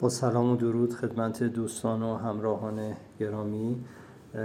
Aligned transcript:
با 0.00 0.08
سلام 0.08 0.52
و 0.52 0.56
درود 0.56 0.94
خدمت 0.94 1.42
دوستان 1.42 2.02
و 2.02 2.16
همراهان 2.16 2.96
گرامی. 3.20 3.84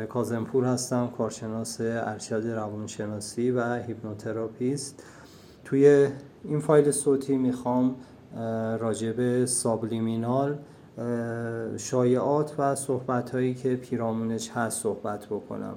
کاظم‌پور 0.09 0.66
هستم 0.66 1.09
کارشناس 1.17 1.77
ارشد 1.81 2.47
روانشناسی 2.47 3.51
و 3.51 3.75
hypnotherapist. 3.75 5.03
توی 5.66 6.08
این 6.43 6.59
فایل 6.59 6.92
صوتی 6.92 7.37
می‌خوام 7.37 7.95
راجب 8.79 9.45
subliminal 9.45 10.57
شایعات 11.77 12.55
و 12.57 12.75
صحبت 12.75 13.29
هایی 13.29 13.54
که 13.54 13.75
پیرامونش 13.75 14.52
هست 14.52 14.83
صحبت 14.83 15.25
بکنم. 15.25 15.75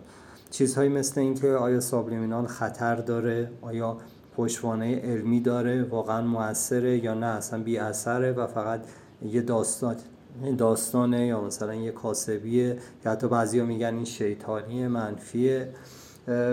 چیزهایی 0.50 0.88
مثل 0.88 1.20
اینکه 1.20 1.48
آیا 1.48 1.80
subliminal 1.80 2.46
خطر 2.46 2.94
داره؟ 2.94 3.50
آیا 3.62 3.96
پشتوانه 4.36 5.00
علمی 5.00 5.40
داره؟ 5.40 5.82
واقعا 5.82 6.22
موثره 6.22 7.04
یا 7.04 7.14
نه؟ 7.14 7.26
اصلا 7.26 7.62
بی 7.62 7.78
اثره 7.78 8.32
و 8.32 8.46
فقط 8.46 8.80
یه 9.24 9.42
داستان 9.42 9.96
داستانه 10.58 11.26
یا 11.26 11.40
مثلا 11.40 11.74
یه 11.74 11.92
کاسبیه 11.92 12.78
که 13.02 13.10
حتی 13.10 13.28
بعضیا 13.28 13.64
میگن 13.64 13.94
این 13.94 14.04
شیطانی 14.04 14.88
منفیه. 14.88 15.68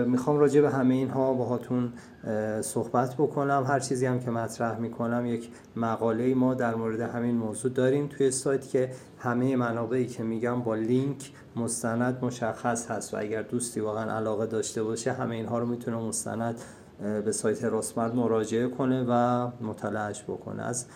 می‌خوام 0.06 0.38
راجع 0.38 0.60
به 0.60 0.70
همه 0.70 0.94
اینها 0.94 1.34
باهاتون 1.34 1.92
صحبت 2.60 3.14
بکنم. 3.14 3.64
هر 3.66 3.80
چیزی 3.80 4.06
هم 4.06 4.20
که 4.20 4.30
مطرح 4.30 4.78
می‌کنم 4.78 5.26
یک 5.26 5.48
مقاله 5.76 6.34
ما 6.34 6.54
در 6.54 6.74
مورد 6.74 7.00
همین 7.00 7.36
موضوع 7.36 7.72
داریم 7.72 8.06
توی 8.06 8.30
سایت 8.30 8.68
که 8.68 8.90
همه 9.18 9.56
منابعی 9.56 10.06
که 10.06 10.22
میگم 10.22 10.62
با 10.62 10.74
لینک 10.74 11.30
مستند 11.56 12.24
مشخص 12.24 12.90
هست 12.90 13.14
و 13.14 13.16
اگر 13.16 13.42
دوستی 13.42 13.80
واقعا 13.80 14.16
علاقه 14.16 14.46
داشته 14.46 14.82
باشه 14.82 15.12
همه 15.12 15.34
اینها 15.34 15.58
رو 15.58 15.66
می‌تونه 15.66 15.96
مستند 15.96 16.60
به 17.24 17.32
سایت 17.32 17.64
راسمرد 17.64 18.14
مراجعه 18.14 18.68
کنه 18.68 19.04
و 19.08 19.46
مطالعهش 19.60 20.22
بکنه. 20.22 20.62
از 20.62 20.86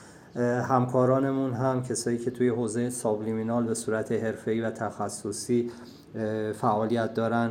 همکارانمون 0.68 1.52
هم 1.52 1.82
کسایی 1.82 2.18
که 2.18 2.30
توی 2.30 2.48
حوزه 2.48 2.90
سابلیمینال 2.90 3.64
به 3.64 3.74
صورت 3.74 4.12
حرفه‌ای 4.12 4.60
و 4.60 4.70
تخصصی 4.70 5.70
فعالیت 6.60 7.14
دارن. 7.14 7.50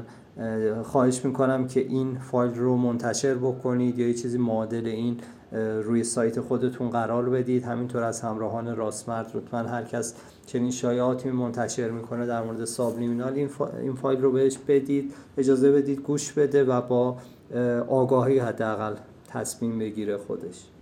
خواهش 0.83 1.25
می‌کنم 1.25 1.67
که 1.67 1.79
این 1.79 2.17
فایل 2.19 2.53
رو 2.53 2.77
منتشر 2.77 3.33
بکنید 3.33 3.99
یا 3.99 4.07
یه 4.07 4.13
چیزی 4.13 4.37
معادل 4.37 4.85
این 4.85 5.17
روی 5.83 6.03
سایت 6.03 6.39
خودتون 6.39 6.89
قرار 6.89 7.29
بدید. 7.29 7.63
همینطور 7.63 8.03
از 8.03 8.21
همراهان 8.21 8.75
راستمرد 8.75 9.31
لطفا 9.35 9.57
هر 9.57 9.83
کس 9.83 10.13
چنین 10.45 10.71
شایعاتی 10.71 11.31
منتشر 11.31 11.89
می‌کنه 11.89 12.25
در 12.25 12.43
مورد 12.43 12.65
سابلیمینال 12.65 13.33
این 13.81 13.95
فایل 13.95 14.21
رو 14.21 14.31
بهش 14.31 14.57
بدید 14.57 15.13
اجازه 15.37 15.71
بدید 15.71 16.01
گوش 16.01 16.33
بده 16.33 16.63
و 16.63 16.81
با 16.81 17.17
آگاهی 17.87 18.39
حداقل 18.39 18.95
تصمیم 19.27 19.79
بگیره 19.79 20.17
خودش. 20.17 20.74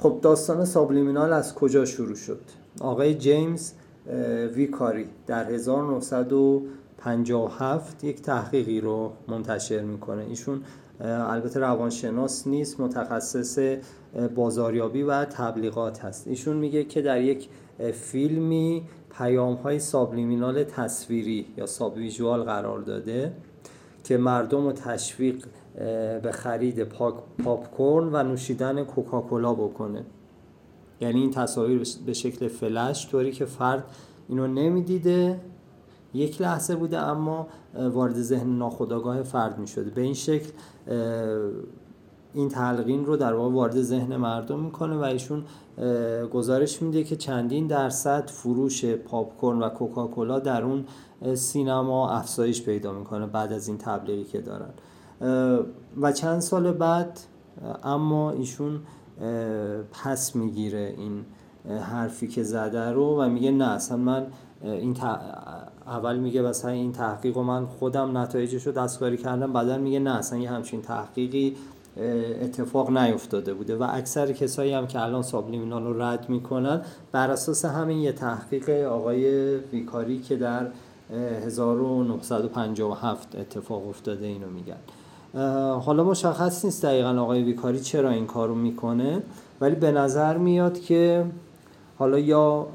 خب 0.00 0.18
داستان 0.22 0.64
سابلیمینال 0.64 1.32
از 1.32 1.54
کجا 1.54 1.84
شروع 1.84 2.14
شد؟ 2.14 2.40
آقای 2.80 3.14
جیمز 3.14 3.72
ویکاری 4.54 5.06
در 5.26 5.50
1957 5.50 8.04
یک 8.04 8.22
تحقیقی 8.22 8.80
رو 8.80 9.12
منتشر 9.28 9.82
می‌کنه. 9.82 10.24
ایشون 10.24 10.62
البته 11.00 11.60
روانشناس 11.60 12.46
نیست 12.46 12.80
متخصص 12.80 13.58
بازاریابی 14.34 15.02
و 15.02 15.24
تبلیغات 15.24 16.04
هست. 16.04 16.28
ایشون 16.28 16.56
میگه 16.56 16.84
که 16.84 17.02
در 17.02 17.20
یک 17.20 17.48
فیلمی 17.92 18.82
پیام 19.18 19.54
های 19.54 19.78
سابلیمینال 19.78 20.64
تصویری 20.64 21.46
یا 21.56 21.66
ساب 21.66 21.96
ویژوال 21.96 22.42
قرار 22.42 22.80
داده 22.80 23.32
که 24.04 24.16
مردم 24.16 24.64
رو 24.64 24.72
تشویق 24.72 25.46
به 26.22 26.30
خرید 26.32 26.84
پاپ 27.44 27.70
کورن 27.70 28.08
و 28.12 28.22
نوشیدن 28.22 28.84
کوکاکولا 28.84 29.54
بکنه. 29.54 30.04
یعنی 31.00 31.20
این 31.20 31.30
تصاویر 31.30 31.82
به 32.06 32.12
شکل 32.12 32.48
فلش 32.48 33.08
طوری 33.10 33.32
که 33.32 33.44
فرد 33.44 33.84
اینو 34.28 34.46
نمی‌دیده. 34.46 35.40
یک 36.14 36.42
لحظه 36.42 36.76
بوده 36.76 36.98
اما 36.98 37.46
وارد 37.74 38.22
ذهن 38.22 38.58
ناخودآگاه 38.58 39.22
فرد 39.22 39.58
می 39.58 39.66
شده 39.66 39.90
به 39.90 40.00
این 40.00 40.14
شکل 40.14 40.50
این 42.34 42.48
تلقین 42.48 43.06
رو 43.06 43.16
در 43.16 43.34
واقع 43.34 43.54
وارد 43.54 43.82
ذهن 43.82 44.16
مردم 44.16 44.60
می‌کنه 44.60 44.96
و 44.96 45.02
ایشون 45.02 45.44
گزارش 46.32 46.82
میده 46.82 47.04
که 47.04 47.16
چندین 47.16 47.66
درصد 47.66 48.30
فروش 48.30 48.84
پاپ 48.84 49.36
کورن 49.36 49.58
و 49.58 49.68
کوکاکولا 49.68 50.38
در 50.38 50.62
اون 50.62 50.84
سینما 51.34 52.10
افزایش 52.10 52.62
پیدا 52.62 52.92
می‌کنه 52.92 53.26
بعد 53.26 53.52
از 53.52 53.68
این 53.68 53.78
تبلیغی 53.78 54.24
که 54.24 54.40
دارن. 54.40 54.70
و 56.00 56.12
چند 56.14 56.40
سال 56.40 56.72
بعد 56.72 57.20
اما 57.84 58.30
ایشون 58.30 58.80
پس 59.92 60.36
می‌گیره 60.36 60.94
این 60.96 61.24
حرفی 61.80 62.28
که 62.28 62.42
زده 62.42 62.90
رو 62.90 63.22
و 63.22 63.28
میگه 63.28 63.50
نه 63.50 63.64
اصلا 63.64 63.96
من 63.96 64.26
این 64.62 64.96
اول 65.86 66.18
میگه 66.18 66.42
مثلا 66.42 66.70
این 66.70 66.92
تحقیق 66.92 67.36
و 67.36 67.42
من 67.42 67.66
خودم 67.66 68.18
نتایجش 68.18 68.66
رو 68.66 68.72
دستکاری 68.72 69.16
کردم 69.16 69.52
بعدا 69.52 69.78
میگه 69.78 69.98
نه 69.98 70.10
اصلا 70.10 70.38
یه 70.38 70.50
همچین 70.50 70.82
تحقیقی 70.82 71.56
اتفاق 72.42 72.90
نیفتاده 72.90 73.54
بوده. 73.54 73.76
و 73.76 73.86
اکثر 73.90 74.32
کسایی 74.32 74.72
هم 74.72 74.86
که 74.86 75.00
الان 75.00 75.22
سابلیمینال 75.22 75.84
رو 75.84 76.02
رد 76.02 76.28
می‌کنن 76.28 76.80
بر 77.12 77.30
اساس 77.30 77.64
همین 77.64 77.98
یه 77.98 78.12
تحقیق 78.12 78.70
آقای 78.70 79.56
ویکاری 79.56 80.18
که 80.18 80.36
در 80.36 80.66
1957 81.46 83.36
اتفاق 83.36 83.88
افتاده 83.88 84.26
اینو 84.26 84.46
میگن. 84.46 84.76
حالا 85.84 86.04
مشخص 86.04 86.64
نیست 86.64 86.82
دقیقا 86.82 87.20
آقای 87.20 87.42
ویکاری 87.42 87.80
چرا 87.80 88.10
این 88.10 88.26
کارو 88.26 88.54
می‌کنه 88.54 89.22
ولی 89.60 89.74
به 89.74 89.92
نظر 89.92 90.36
میاد 90.36 90.80
که 90.80 91.24
حالا 91.98 92.18
یا 92.18 92.66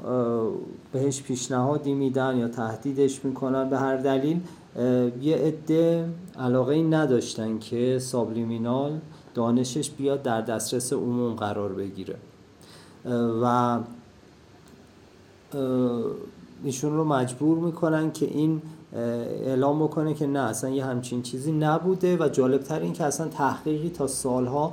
بهش 0.92 1.22
پیشنهادی 1.22 1.94
میدن 1.94 2.36
یا 2.36 2.48
تهدیدش 2.48 3.24
می‌کنن 3.24 3.70
به 3.70 3.78
هر 3.78 3.96
دلیل 3.96 4.40
یه 5.22 5.36
عده 5.36 6.08
علاقه 6.38 6.74
این 6.74 6.94
نداشتن 6.94 7.58
که 7.58 7.98
سابلیمینال 7.98 8.98
دانشش 9.34 9.90
بیاد 9.90 10.22
در 10.22 10.40
دسترس 10.40 10.92
عموم 10.92 11.34
قرار 11.34 11.72
بگیره. 11.72 12.16
و 13.42 13.78
ایشون 16.64 16.96
رو 16.96 17.04
مجبور 17.04 17.58
می‌کنن 17.58 18.12
که 18.12 18.26
این 18.26 18.62
اعلام 18.94 19.84
بکنه 19.84 20.14
که 20.14 20.26
نه 20.26 20.38
اصلا 20.38 20.70
یه 20.70 20.84
همچین 20.84 21.22
چیزی 21.22 21.52
نبوده 21.52 22.16
و 22.16 22.28
جالبتر 22.28 22.80
این 22.80 22.92
که 22.92 23.04
اصلا 23.04 23.28
تحقیقی 23.28 23.90
تا 23.90 24.06
سالها 24.06 24.72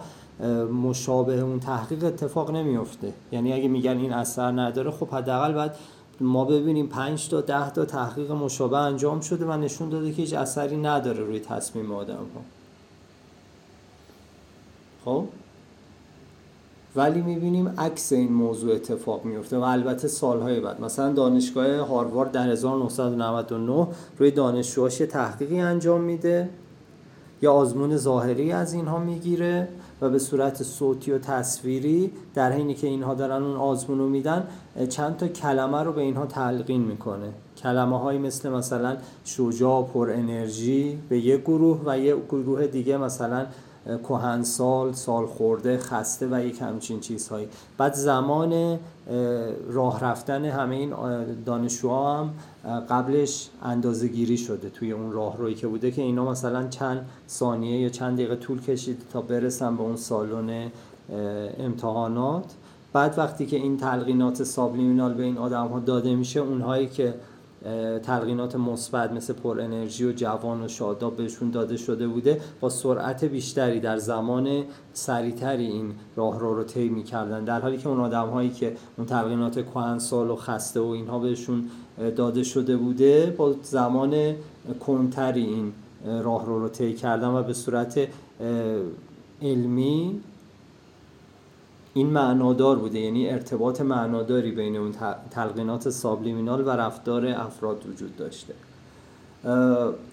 مشابه 0.84 1.40
اون 1.40 1.60
تحقیق 1.60 2.04
اتفاق 2.04 2.52
نمیفته 2.52 3.14
یعنی 3.32 3.54
اگه 3.54 3.68
میگن 3.68 3.98
این 3.98 4.14
اثر 4.14 4.52
نداره 4.52 4.92
خب 4.92 5.10
حداقل 5.10 5.54
باید 5.54 5.72
ما 6.20 6.46
ببینیم 6.46 6.88
5 6.88 7.30
تا 7.30 7.42
10 7.42 7.70
تا 7.70 7.86
تحقیق 7.86 8.32
مشابه 8.32 8.78
انجام 8.78 9.22
شده 9.22 9.46
و 9.46 9.58
نشون 9.58 9.90
داده 9.90 10.12
که 10.12 10.22
هیچ 10.22 10.34
اثری 10.34 10.78
نداره 10.78 11.20
روی 11.20 11.40
تصمیم 11.40 11.92
آدم 11.92 12.16
ها 12.16 12.42
خب؟ 15.06 15.26
ولی 16.96 17.22
می‌بینیم 17.22 17.74
عکس 17.78 18.12
این 18.12 18.34
موضوع 18.34 18.76
اتفاق 18.76 19.26
میفته 19.26 19.58
و 19.58 19.62
البته 19.62 20.08
سالهای 20.08 20.60
بعد. 20.60 20.82
مثلا 20.82 21.14
دانشگاه 21.14 21.78
هاروارد 21.78 22.32
در 22.32 22.50
1999 22.50 23.88
روی 24.18 24.32
دانشجوهاش 24.32 24.98
تحقیقی 24.98 25.60
انجام 25.60 26.02
میده. 26.02 26.50
یا 27.42 27.54
آزمون 27.54 27.98
ظاهری 27.98 28.52
از 28.52 28.74
اینها 28.74 29.00
می‌گیره 29.00 29.68
و 30.02 30.10
به 30.10 30.20
صورت 30.20 30.64
صوتی 30.64 31.12
و 31.12 31.18
تصویری 31.18 32.12
در 32.34 32.52
حینی 32.52 32.74
که 32.74 32.88
اینها 32.88 33.14
دارن 33.14 33.44
اون 33.44 33.56
آزمون 33.56 34.00
رو 34.00 34.10
میدن 34.10 34.48
چند 34.90 35.18
تا 35.18 35.28
کلمه 35.28 35.84
رو 35.84 35.94
به 35.94 36.02
اینها 36.02 36.26
تلقین 36.26 36.82
می‌کنه. 36.82 37.30
کلمه 37.58 38.00
های 38.00 38.18
مثل 38.18 38.50
مثلا 38.50 38.98
شجاع 39.26 39.84
پر 39.94 40.10
انرژی 40.10 41.00
به 41.10 41.20
یک 41.20 41.42
گروه 41.42 41.82
و 41.86 42.00
یه 42.00 42.16
گروه 42.30 42.68
دیگه 42.68 42.98
مثلا 42.98 43.46
کهنسال 43.86 44.94
سال 44.94 45.26
خورده 45.26 45.78
خسته 45.78 46.28
و 46.32 46.46
یک 46.46 46.62
همچین 46.62 47.00
چیزهایی. 47.00 47.48
بعد 47.78 47.94
زمان 47.94 48.80
راه 49.70 50.04
رفتن 50.04 50.46
همه 50.46 50.76
این 50.76 50.94
دانشجوها 51.46 52.20
هم 52.20 52.34
قبلش 52.90 53.50
اندازه 53.64 54.08
گیری 54.08 54.38
شده 54.38 54.70
توی 54.70 54.92
اون 54.92 55.12
راه 55.12 55.38
روی 55.38 55.54
که 55.54 55.68
بوده 55.68 55.92
که 55.92 56.02
اینا 56.02 56.32
مثلا 56.32 56.68
چند 56.68 57.06
ثانیه 57.30 57.82
یا 57.82 57.90
چند 57.90 58.14
دقیقه 58.18 58.36
طول 58.36 58.62
کشید 58.62 59.02
تا 59.14 59.22
برسن 59.22 59.76
به 59.76 59.84
اون 59.84 59.96
سالن 59.96 60.72
امتحانات. 61.60 62.46
بعد 62.94 63.18
وقتی 63.18 63.46
که 63.46 63.58
این 63.58 63.78
تلقینات 63.78 64.44
سابلیمینال 64.44 65.14
به 65.14 65.24
این 65.24 65.38
آدم 65.38 65.68
ها 65.68 65.80
داده 65.80 66.16
میشه 66.16 66.40
اونهایی 66.40 66.88
که 66.88 67.14
تلقینات 68.04 68.56
مثبت 68.56 69.12
مثل 69.12 69.34
پر 69.34 69.62
انرژی 69.62 70.06
و 70.06 70.12
جوان 70.12 70.64
و 70.64 70.68
شاداب 70.68 71.16
بهشون 71.16 71.52
داده 71.52 71.78
شده 71.78 72.08
بوده 72.08 72.42
با 72.60 72.70
سرعت 72.70 73.24
بیشتری 73.24 73.80
در 73.80 73.98
زمان 73.98 74.64
سریعتری 74.94 75.66
این 75.66 75.94
راه 76.16 76.40
رو 76.40 76.56
رو 76.56 76.64
طی 76.64 76.90
می‌کردن. 76.90 77.44
در 77.44 77.60
حالی 77.60 77.78
که 77.78 77.90
اون 77.90 78.00
آدم 78.00 78.30
هایی 78.30 78.50
که 78.50 78.76
اون 78.98 79.08
تلقینات 79.08 79.66
کهنسال 79.66 80.30
و 80.30 80.36
خسته 80.36 80.80
و 80.80 80.88
اینها 80.88 81.20
بهشون 81.20 81.70
داده 82.16 82.44
شده 82.44 82.78
بوده 82.78 83.36
با 83.38 83.56
زمان 83.64 84.36
کنتری 84.80 85.44
این 85.46 85.74
راه 86.24 86.46
رو 86.46 86.60
رو 86.60 86.70
طی 86.70 86.94
کردن 86.94 87.28
و 87.28 87.44
به 87.44 87.54
صورت 87.54 88.08
علمی 89.42 90.22
این 91.94 92.08
معنادار 92.08 92.76
بوده 92.76 93.00
یعنی 93.00 93.30
ارتباط 93.30 93.82
معناداری 93.82 94.52
بین 94.52 94.76
اون 94.76 94.94
تلقینات 95.32 95.90
سابلیمینال 95.90 96.68
و 96.68 96.70
رفتار 96.70 97.28
افراد 97.28 97.86
وجود 97.90 98.18
داشته. 98.18 98.54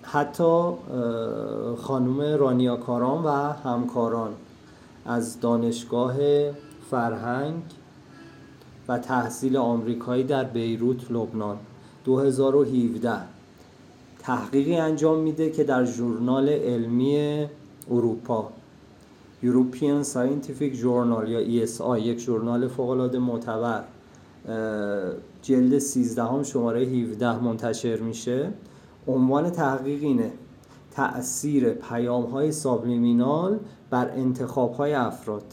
حتی 0.02 0.72
خانم 1.78 2.20
رانیا 2.20 2.76
کاران 2.76 3.24
و 3.24 3.28
همکاران 3.52 4.34
از 5.06 5.40
دانشگاه 5.40 6.14
فرهنگ 6.90 7.62
و 8.88 8.98
تحصیل 8.98 9.56
آمریکایی 9.56 10.24
در 10.24 10.44
بیروت 10.44 11.10
لبنان 11.10 11.56
2017 12.04 13.12
تحقیقی 14.18 14.76
انجام 14.76 15.18
میده 15.18 15.50
که 15.50 15.64
در 15.64 15.84
ژورنال 15.84 16.48
علمی 16.48 17.46
اروپا 17.90 18.48
European 19.42 20.02
Scientific 20.04 20.74
Journal 20.74 21.28
یا 21.28 21.66
ESI 21.66 21.98
یک 21.98 22.18
ژورنال 22.18 22.68
فوق‌العاده 22.68 23.18
معتبر 23.18 23.84
جلد 25.42 25.78
13 25.78 26.22
هم 26.22 26.42
شماره 26.42 26.80
17 26.80 27.44
منتشر 27.44 27.96
میشه. 28.00 28.52
عنوان 29.06 29.50
تحقیق 29.50 30.02
اینه 30.02 30.32
تأثیر 30.90 31.70
پیام 31.70 32.24
های 32.24 32.52
سابلیمینال 32.52 33.58
بر 33.90 34.10
انتخاب 34.10 34.72
های 34.72 34.92
افراد. 34.92 35.44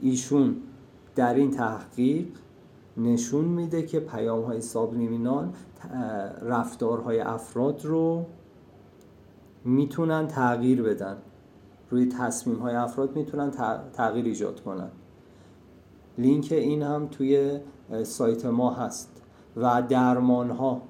ایشون 0.00 0.56
در 1.16 1.34
این 1.34 1.50
تحقیق 1.50 2.26
نشون 2.96 3.44
میده 3.44 3.82
که 3.82 4.00
پیام 4.00 4.42
های 4.44 4.60
سابلیمینال 4.60 5.48
رفتارهای 6.42 7.20
افراد 7.20 7.84
رو 7.84 8.24
می‌تونن 9.64 10.26
تغییر 10.26 10.82
بدن. 10.82 11.16
روی 11.90 12.06
تصمیم 12.06 12.56
های 12.56 12.74
افراد 12.74 13.16
می‌تونن 13.16 13.50
تغییر 13.92 14.24
ایجاد 14.24 14.60
کنن. 14.60 14.90
لینک 16.18 16.48
این 16.52 16.82
هم 16.82 17.08
توی 17.08 17.60
سایت 18.02 18.46
ما 18.46 18.70
هست 18.70 19.22
و 19.56 19.82
درمان 19.88 20.50
ها 20.50 20.82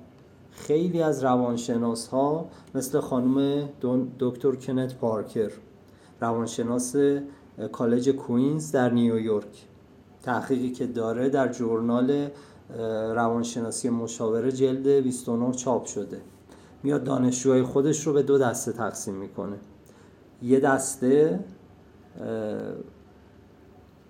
خیلی 0.50 1.02
از 1.02 1.24
روانشناس 1.24 2.08
ها 2.08 2.48
مثل 2.74 3.00
خانم 3.00 3.68
دکتر 4.18 4.52
کنت 4.52 4.94
پارکر 4.94 5.50
روانشناس 6.20 6.96
کالج 7.72 8.10
کوینز 8.10 8.72
در 8.72 8.90
نیویورک 8.90 9.66
تحقیقی 10.22 10.70
که 10.70 10.86
داره 10.86 11.28
در 11.28 11.48
جورنال 11.48 12.28
روانشناسی 13.14 13.88
مشاوره 13.88 14.52
جلد 14.52 14.88
29 14.88 15.52
چاپ 15.52 15.84
شده. 15.84 16.20
میاد 16.82 17.04
دانشجوهای 17.04 17.62
خودش 17.62 18.06
رو 18.06 18.12
به 18.12 18.22
دو 18.22 18.38
دسته 18.38 18.72
تقسیم 18.72 19.14
می‌کنه. 19.14 19.56
یه 20.42 20.60
دسته 20.60 21.40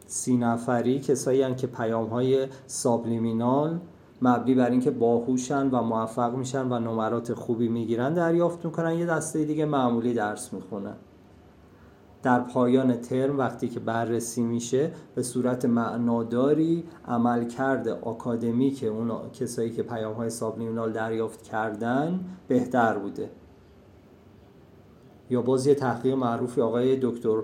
سی 0.06 0.36
نفری 0.36 1.00
کسایی 1.00 1.54
که 1.54 1.66
پیام 1.66 2.06
های 2.06 2.46
سابلیمینال 2.66 3.80
مبنی 4.22 4.54
بر 4.54 4.70
اینکه 4.70 4.90
باهوشن 4.90 5.70
و 5.70 5.82
موفق 5.82 6.34
میشن 6.34 6.72
و 6.72 6.78
نمرات 6.78 7.34
خوبی 7.34 7.68
می‌گیرن 7.68 8.14
دریافت 8.14 8.64
می‌کنن. 8.64 8.94
یه 8.94 9.06
دسته 9.06 9.44
دیگه 9.44 9.64
معمولی 9.64 10.14
درس 10.14 10.52
می‌خونن 10.52 10.96
در 12.22 12.40
پایان 12.40 12.96
ترم 12.96 13.38
وقتی 13.38 13.68
که 13.68 13.80
بررسی 13.80 14.42
میشه 14.42 14.92
به 15.14 15.22
صورت 15.22 15.64
معناداری 15.64 16.84
عمل 17.08 17.48
کرده 17.48 17.92
آکادمی 17.92 18.70
که 18.70 18.86
اون 18.86 19.30
کسایی 19.32 19.70
که 19.70 19.82
پیام 19.82 20.14
های 20.14 20.30
سابلیمینال 20.30 20.92
دریافت 20.92 21.42
کردن 21.42 22.20
بهتر 22.48 22.98
بوده. 22.98 23.30
یا 25.30 25.42
باز 25.42 25.68
تحقیق 25.68 26.14
معروفی 26.14 26.60
آقای 26.60 26.98
دکتر 27.02 27.42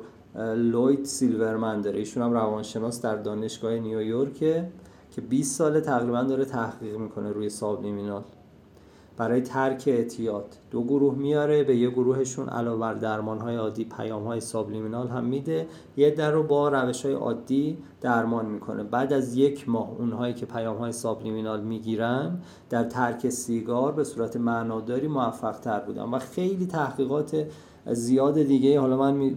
لوید 0.57 1.05
سیلورمن 1.05 1.81
داره. 1.81 1.99
ایشون 1.99 2.23
هم 2.23 2.33
روانشناس 2.33 3.03
در 3.03 3.17
دانشگاه 3.17 3.79
نیویورکه 3.79 4.69
که 5.11 5.21
20 5.21 5.59
ساله 5.59 5.81
تقریبا 5.81 6.23
داره 6.23 6.45
تحقیق 6.45 6.97
می‌کنه 6.97 7.31
روی 7.31 7.49
سابلیمینال. 7.49 8.23
برای 9.17 9.41
ترک 9.41 9.85
اعتیاد. 9.87 10.57
دو 10.71 10.85
گروه 10.85 11.15
میاره 11.15 11.65
به 11.65 11.77
یه 11.77 11.91
گروهشون 11.91 12.49
علاوه 12.49 12.81
بر 12.81 12.95
درمان 12.95 13.39
های 13.39 13.57
عادی 13.57 13.85
پیام 13.85 14.25
های 14.25 14.41
سابلیمینال 14.41 15.09
هم 15.09 15.25
میده. 15.25 15.67
یه 15.97 16.11
در 16.11 16.31
رو 16.31 16.43
با 16.43 16.69
روش 16.69 17.05
های 17.05 17.15
عادی 17.15 17.79
درمان 18.01 18.47
می‌کنه. 18.47 18.83
بعد 18.83 19.13
از 19.13 19.37
یک 19.37 19.69
ماه 19.69 19.91
اونهایی 19.99 20.35
که 20.35 20.47
پیام 20.47 20.77
های 20.77 20.93
سابلیمینال 20.93 21.61
می‌گیرن 21.61 22.39
در 22.71 22.85
ترک 22.85 23.29
سیگار 23.29 23.93
به 23.93 24.05
صورت 24.05 24.37
معناداری 24.37 25.09
موفق 25.09 25.59
تر 25.61 25.81
بودن 25.81 26.03
و 26.03 26.19
خیلی 26.19 26.67
تحقیقات 26.67 27.47
زیاد 27.93 28.43
دیگه. 28.43 28.81
حالا 28.81 28.97
من 28.97 29.35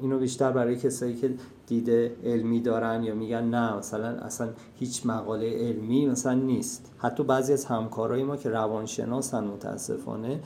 اینو 0.00 0.18
بیشتر 0.18 0.52
برای 0.52 0.76
کسایی 0.76 1.14
که 1.14 1.34
دیده 1.66 2.16
علمی 2.24 2.60
دارن 2.60 3.04
یا 3.04 3.14
میگن 3.14 3.44
نه 3.44 3.76
مثلا 3.76 4.08
اصلا 4.08 4.48
هیچ 4.74 5.06
مقاله 5.06 5.50
علمی 5.58 6.06
مثلا 6.06 6.34
نیست. 6.34 6.92
حتی 6.98 7.22
بعضی 7.22 7.52
از 7.52 7.64
همکارای 7.64 8.24
ما 8.24 8.36
که 8.36 8.50
روانشناسن 8.50 9.44
متاسفانه 9.44 10.40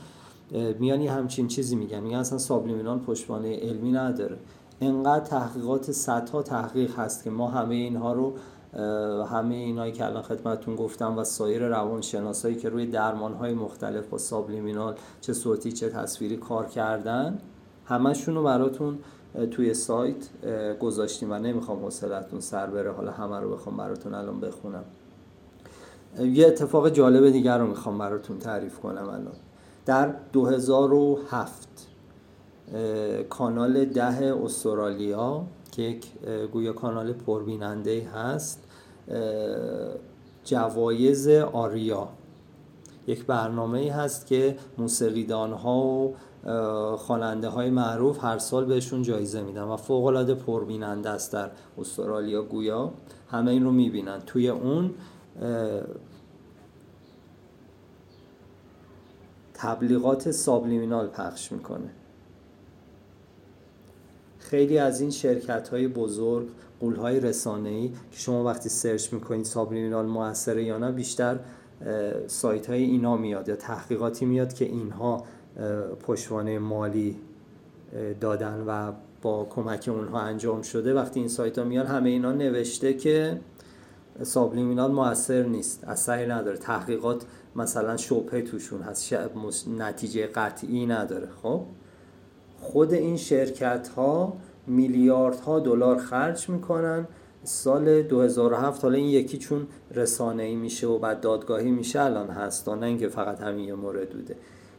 میان 0.79 1.01
یه 1.01 1.11
همچین 1.11 1.47
چیزی 1.47 1.75
میگن. 1.75 1.99
میگن 1.99 2.17
اصلا 2.17 2.37
سابلیمینال 2.37 2.99
پشتوانه 2.99 3.59
علمی 3.59 3.91
نداره. 3.91 4.37
انقدر 4.81 5.25
تحقیقات 5.25 5.91
صدها 5.91 6.41
تحقیق 6.41 6.99
هست 6.99 7.23
که 7.23 7.29
ما 7.29 7.47
همه 7.47 7.75
اینها 7.75 8.13
رو 8.13 8.33
همه 9.29 9.55
اینایی 9.55 9.91
که 9.91 10.05
الان 10.05 10.21
خدمتتون 10.21 10.75
گفتم 10.75 11.17
و 11.17 11.23
سایر 11.23 11.67
روانشناسایی 11.67 12.55
که 12.55 12.69
روی 12.69 12.85
درمانهای 12.85 13.53
مختلف 13.53 14.07
با 14.07 14.17
سابلیمینال 14.17 14.95
چه 15.21 15.33
صوتی 15.33 15.71
چه 15.71 15.89
تصویری 15.89 16.37
کار 16.37 16.65
کردن 16.65 17.39
همشون 17.85 18.35
رو 18.35 18.43
براتون 18.43 18.99
توی 19.51 19.73
سایت 19.73 20.29
گذاشتیم 20.79 21.31
و 21.31 21.39
نمی‌خوام 21.39 21.79
حوصلتون 21.79 22.39
سر 22.39 22.67
بره 22.67 22.91
حالا 22.91 23.11
همه 23.11 23.39
رو 23.39 23.53
بخوام 23.53 23.77
براتون 23.77 24.13
الان 24.13 24.39
بخونم. 24.39 24.83
یه 26.19 26.47
اتفاق 26.47 26.89
جالب 26.89 27.29
دیگر 27.29 27.57
رو 27.57 27.67
می‌خوام 27.67 27.97
براتون 27.97 28.39
تعریف 28.39 28.79
کنم 28.79 29.09
الان. 29.09 29.33
در 29.85 30.13
2007 30.33 31.87
کانال 33.29 33.85
ده 33.85 34.35
استرالیا 34.43 35.43
که 35.77 35.83
یک 35.83 36.05
گویا 36.51 36.73
کانال 36.73 37.13
پربیننده 37.13 38.07
هست 38.09 38.63
جوایز 40.43 41.27
آریا. 41.27 42.07
یک 43.07 43.25
برنامه 43.25 43.91
هست 43.91 44.27
که 44.27 44.57
موسیقیدان 44.77 45.53
ها 45.53 45.77
و 45.77 46.15
خواننده 46.97 47.47
های 47.47 47.69
معروف 47.69 48.23
هر 48.23 48.37
سال 48.37 48.65
بهشون 48.65 49.03
جایزه 49.03 49.41
میدن 49.41 49.61
و 49.61 49.77
فوق 49.77 50.05
العاده 50.05 50.35
پربیننده 50.35 51.09
است 51.09 51.33
در 51.33 51.49
استرالیا 51.77 52.43
گویا. 52.43 52.91
همه 53.31 53.51
این 53.51 53.63
رو 53.63 53.71
می‌بینن. 53.71 54.19
توی 54.25 54.49
اون 54.49 54.93
تبلیغات 59.53 60.31
سابلیمینال 60.31 61.07
پخش 61.07 61.51
می‌کنه. 61.51 61.89
خیلی 64.49 64.77
از 64.77 65.01
این 65.01 65.11
شرکت 65.11 65.69
های 65.69 65.87
بزرگ 65.87 66.47
قول 66.79 66.95
های 66.95 67.19
رسانه 67.19 67.69
ای 67.69 67.87
که 67.89 68.19
شما 68.19 68.43
وقتی 68.43 68.69
سرچ 68.69 69.13
می‌کنید 69.13 69.45
سابلیمینال 69.45 70.05
موثره 70.05 70.63
یا 70.63 70.77
نه 70.77 70.91
بیشتر 70.91 71.39
سایت 72.27 72.69
های 72.69 72.83
اینا 72.83 73.17
میاد 73.17 73.49
یا 73.49 73.55
تحقیقاتی 73.55 74.25
میاد 74.25 74.53
که 74.53 74.65
اینها 74.65 75.23
پشتوانه 76.07 76.59
مالی 76.59 77.15
دادن 78.19 78.63
و 78.67 78.91
با 79.21 79.47
کمک 79.49 79.89
اونها 79.93 80.19
انجام 80.19 80.61
شده. 80.61 80.93
وقتی 80.93 81.19
این 81.19 81.29
سایت 81.29 81.57
ها 81.57 81.63
میان 81.63 81.85
همه 81.85 82.09
اینا 82.09 82.31
نوشته 82.31 82.93
که 82.93 83.39
سابلیمینال 84.23 84.91
موثر 84.91 85.43
نیست 85.43 85.83
اثری 85.83 86.27
نداره. 86.27 86.57
تحقیقات 86.57 87.25
مثلا 87.55 87.97
شبهه 87.97 88.41
توشون 88.41 88.81
هست 88.81 89.13
نتیجه 89.77 90.27
قطعی 90.27 90.85
نداره 90.85 91.29
خب؟ 91.43 91.61
خود 92.59 92.93
این 92.93 93.17
شرکت 93.17 93.87
ها 93.87 94.37
میلیاردها 94.67 95.59
دلار 95.59 95.97
خرج 95.97 96.49
می‌کنن. 96.49 97.07
سال 97.43 98.01
2007 98.01 98.83
حالا 98.83 98.97
این 98.97 99.09
یکی 99.09 99.37
چون 99.37 99.67
رسانه 99.91 100.43
ای 100.43 100.55
میشه 100.55 100.87
و 100.87 100.99
بعد 100.99 101.21
دادگاهی 101.21 101.71
میشه 101.71 102.01
الان 102.01 102.27
هست 102.29 102.69
نه 102.69 102.85
اینکه 102.85 103.07
فقط 103.07 103.41
همین 103.41 103.65
یه 103.65 103.73
مورد 103.73 104.09
بوده. 104.09 104.35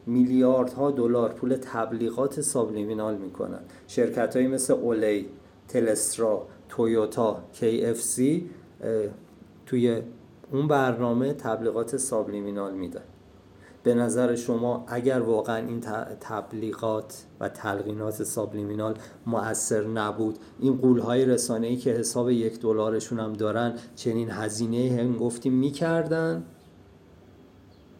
میلیاردها 0.06 0.90
دلار 0.90 1.32
پول 1.32 1.56
تبلیغات 1.62 2.40
سابلیمینال 2.40 3.16
می‌کنن. 3.16 3.60
شرکت 3.86 4.36
های 4.36 4.46
مثل 4.46 4.72
اولی 4.72 5.28
تلسترا 5.68 6.46
تویوتا 6.68 7.42
KFC 7.54 8.22
توی 9.66 10.02
اون 10.52 10.68
برنامه 10.68 11.32
تبلیغات 11.32 11.96
سابلیمینال 11.96 12.74
میدن. 12.74 13.02
به 13.88 13.94
نظر 13.94 14.36
شما 14.36 14.84
اگر 14.88 15.20
واقعا 15.20 15.56
این 15.56 15.80
تبلیغات 16.20 17.24
و 17.40 17.48
تلقینات 17.48 18.22
سابلیمینال 18.22 18.94
مؤثر 19.26 19.84
نبود 19.86 20.38
این 20.60 20.76
قولهای 20.76 21.24
رسانه‌ای 21.24 21.76
که 21.76 21.90
حساب 21.90 22.30
یک 22.30 22.60
دلارشون 22.60 23.20
هم 23.20 23.32
دارن 23.32 23.74
چنین 23.96 24.30
هزینه 24.30 25.00
هم 25.00 25.16
گفتیم 25.16 25.52
می‌کردن؟ 25.52 26.42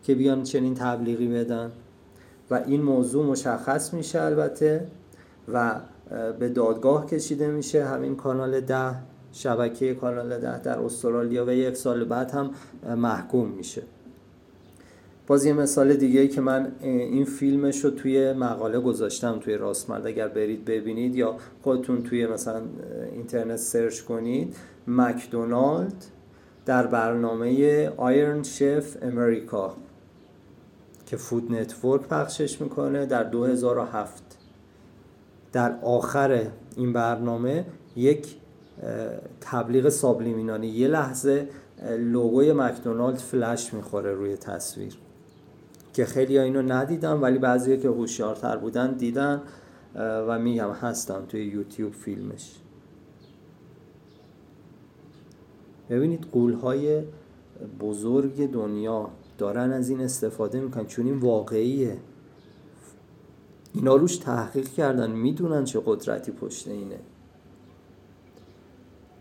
که 0.02 0.14
بیان 0.14 0.42
چنین 0.42 0.74
تبلیغی 0.74 1.28
بدن؟ 1.28 1.72
و 2.50 2.54
این 2.66 2.82
موضوع 2.82 3.26
مشخص 3.26 3.94
میشه 3.94 4.22
البته 4.22 4.86
و 5.52 5.80
به 6.38 6.48
دادگاه 6.48 7.06
کشیده 7.06 7.46
میشه 7.46 7.84
همین 7.84 8.16
کانال 8.16 8.60
ده 8.60 8.94
شبکه 9.32 9.94
کانال 9.94 10.38
ده 10.38 10.62
در 10.62 10.78
استرالیا 10.78 11.46
و 11.46 11.50
یک 11.50 11.76
سال 11.76 12.04
بعد 12.04 12.30
هم 12.30 12.50
محکوم 12.96 13.48
میشه. 13.48 13.82
باز 15.28 15.44
یه 15.44 15.52
مثال 15.52 15.94
دیگه 15.94 16.20
ای 16.20 16.28
که 16.28 16.40
من 16.40 16.72
این 16.80 17.24
فیلمش 17.24 17.84
رو 17.84 17.90
توی 17.90 18.32
مقاله 18.32 18.80
گذاشتم 18.80 19.38
توی 19.38 19.54
راستمرد. 19.54 20.06
اگر 20.06 20.28
برید 20.28 20.64
ببینید 20.64 21.14
یا 21.14 21.36
خودتون 21.62 22.02
توی 22.02 22.26
مثلا 22.26 22.62
اینترنت 23.12 23.56
search 23.56 24.00
کنید 24.00 24.56
مکدونالد 24.86 26.04
در 26.66 26.86
برنامه 26.86 27.88
Iron 27.96 28.42
Chef 28.42 28.96
امریکا 29.02 29.74
که 31.06 31.16
Food 31.16 31.52
Network 31.52 32.02
پخشش 32.02 32.60
می‌کنه 32.60 33.06
در 33.06 33.24
2007 33.24 34.38
در 35.52 35.78
آخر 35.82 36.46
این 36.76 36.92
برنامه 36.92 37.66
یک 37.96 38.36
تبلیغ 39.40 39.88
سابلیمینانی 39.88 40.66
یه 40.66 40.88
لحظه 40.88 41.48
لوگوی 41.98 42.52
مکدونالد 42.52 43.16
فلش 43.16 43.74
می‌خوره 43.74 44.12
روی 44.12 44.36
تصویر. 44.36 44.96
که 45.98 46.04
خیلی 46.04 46.36
ها 46.36 46.42
اینو 46.42 46.62
ندیدن 46.62 47.12
ولی 47.12 47.38
بعضی 47.38 47.78
که 47.78 47.88
هوشیارتر 47.88 48.56
بودن 48.56 48.92
دیدن 48.92 49.42
و 49.94 50.38
میگم 50.38 50.70
هستم 50.70 51.24
توی 51.28 51.44
یوتیوب 51.44 51.92
فیلمش. 51.92 52.54
ببینید 55.90 56.26
قولهای 56.32 57.02
بزرگ 57.80 58.50
دنیا 58.50 59.10
دارن 59.38 59.72
از 59.72 59.90
این 59.90 60.00
استفاده 60.00 60.60
می‌کنن 60.60 60.86
چون 60.86 61.06
این 61.06 61.18
واقعیه. 61.18 61.96
اینا 63.74 63.96
روش 63.96 64.16
تحقیق 64.16 64.68
کردن 64.68 65.10
می‌دونن 65.10 65.64
چه 65.64 65.82
قدرتی 65.86 66.32
پشت 66.32 66.68
اینه. 66.68 67.00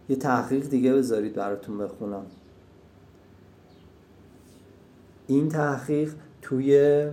یه 0.09 0.15
تحقیق 0.15 0.69
دیگه 0.69 0.93
بذارید 0.93 1.33
براتون 1.33 1.77
بخونم. 1.77 2.25
این 5.27 5.49
تحقیق 5.49 6.13
توی 6.47 7.07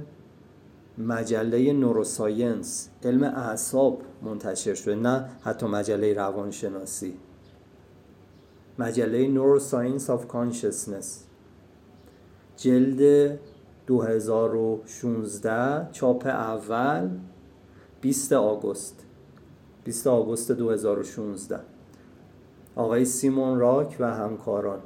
مجله 0.99 1.73
neuroscience 1.73 2.89
علم 3.05 3.23
اعصاب 3.23 4.03
منتشر 4.23 4.75
شده 4.75 4.95
نه 4.95 5.29
حتی 5.43 5.67
مجله 5.67 6.15
روانشناسی. 6.15 7.15
مجله 8.79 9.29
Neuroscience 9.29 10.11
of 10.11 10.29
Consciousness. 10.29 11.25
جلد 12.57 13.39
2016 13.87 15.89
چاپ 15.93 16.27
اول 16.27 17.11
20 18.01 18.33
آگوست. 18.33 19.05
20 19.85 20.07
آگوست 20.07 20.53
2016 20.53 21.61
آقای 22.77 23.05
سیمون 23.05 23.59
راک 23.59 23.97
و 24.01 24.15
همکاران 24.15 24.81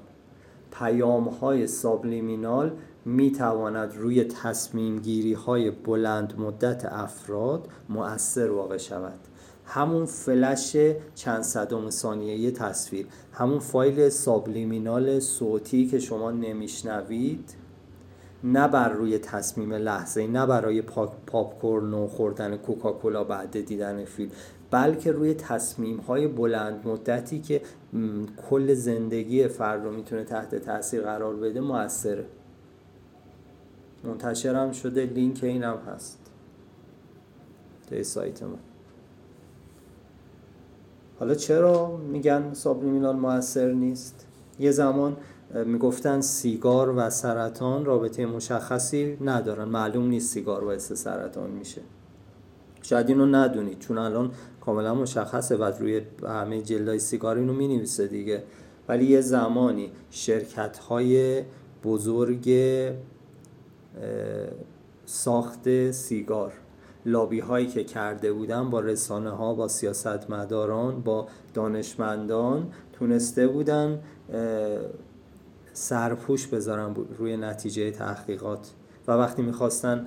پیام 0.72 1.28
های 1.28 1.66
سابلیمینال 1.66 2.72
می 3.08 3.32
تواند 3.32 3.96
روی 3.96 4.24
تصمیم 4.24 4.98
گیری 4.98 5.32
های 5.32 5.70
بلند 5.70 6.34
مدت 6.38 6.84
افراد 6.84 7.68
مؤثر 7.88 8.50
واقع 8.50 8.76
شود. 8.76 9.18
همون 9.64 10.06
فلش 10.06 10.76
چند 11.14 11.42
صدم 11.42 11.90
ثانیه 11.90 12.50
تصویر 12.50 13.06
همون 13.32 13.58
فایل 13.58 14.08
سابلیمینال 14.08 15.20
صوتی 15.20 15.86
که 15.86 15.98
شما 15.98 16.30
نمیشنوید 16.30 17.54
نه 18.44 18.68
بر 18.68 18.88
روی 18.88 19.18
تصمیم 19.18 19.72
لحظه 19.72 20.26
نه 20.26 20.46
برای 20.46 20.82
پاپ 21.26 21.60
کورن 21.60 21.94
و 21.94 22.06
خوردن 22.06 22.56
کوکاکولا 22.56 23.24
بعد 23.24 23.60
دیدن 23.60 24.04
فیلم 24.04 24.30
بلکه 24.70 25.12
روی 25.12 25.34
تصمیم 25.34 25.96
های 25.96 26.28
بلند 26.28 26.88
مدتی 26.88 27.40
که 27.40 27.62
کل 28.50 28.74
زندگی 28.74 29.48
فرد 29.48 29.84
رو 29.84 29.90
می‌تونه 29.90 30.24
تحت 30.24 30.54
تاثیر 30.54 31.02
قرار 31.02 31.36
بده 31.36 31.60
موثره 31.60 32.24
منتشرم 34.04 34.72
شده 34.72 35.06
لینک 35.06 35.44
اینم 35.44 35.76
هست. 35.76 36.18
توی 37.88 38.04
سایت 38.04 38.42
ما. 38.42 38.58
حالا 41.18 41.34
چرا 41.34 41.96
میگن 41.96 42.52
سابلیمینال 42.52 43.16
موثر 43.16 43.72
نیست؟ 43.72 44.26
یه 44.58 44.70
زمان 44.70 45.16
می‌گفتن 45.64 46.20
سیگار 46.20 46.94
و 46.96 47.10
سرطان 47.10 47.84
رابطه 47.84 48.26
مشخصی 48.26 49.18
ندارن. 49.20 49.64
معلوم 49.64 50.08
نیست 50.08 50.32
سیگار 50.32 50.64
باعث 50.64 50.92
سرطان 50.92 51.50
میشه. 51.50 51.80
شاید 52.82 53.08
اینو 53.08 53.26
ندونید 53.26 53.78
چون 53.78 53.98
الان 53.98 54.30
کاملا 54.60 54.94
مشخصه 54.94 55.56
و 55.56 55.64
روی 55.64 56.02
همه 56.22 56.62
جلدای 56.62 56.98
سیگار 56.98 57.36
اینو 57.36 57.52
می‌نویسه 57.52 58.06
دیگه. 58.06 58.42
ولی 58.88 59.04
یه 59.04 59.20
زمانی 59.20 59.90
شرکت 60.10 60.78
های 60.78 61.42
بزرگ 61.84 62.48
ساخت 65.04 65.90
سیگار. 65.90 66.52
لابی 67.06 67.40
هایی 67.40 67.66
که 67.66 67.84
کرده 67.84 68.32
بودن 68.32 68.70
با 68.70 68.80
رسانه 68.80 69.30
ها 69.30 69.54
با 69.54 69.68
سیاستمداران 69.68 71.00
با 71.00 71.28
دانشمندان 71.54 72.72
تونسته 72.92 73.48
بودن 73.48 74.00
سرپوش 75.72 76.46
بذارن 76.46 76.94
روی 77.18 77.36
نتیجه 77.36 77.90
تحقیقات. 77.90 78.70
و 79.08 79.12
وقتی 79.12 79.42
می‌خواستن 79.42 80.06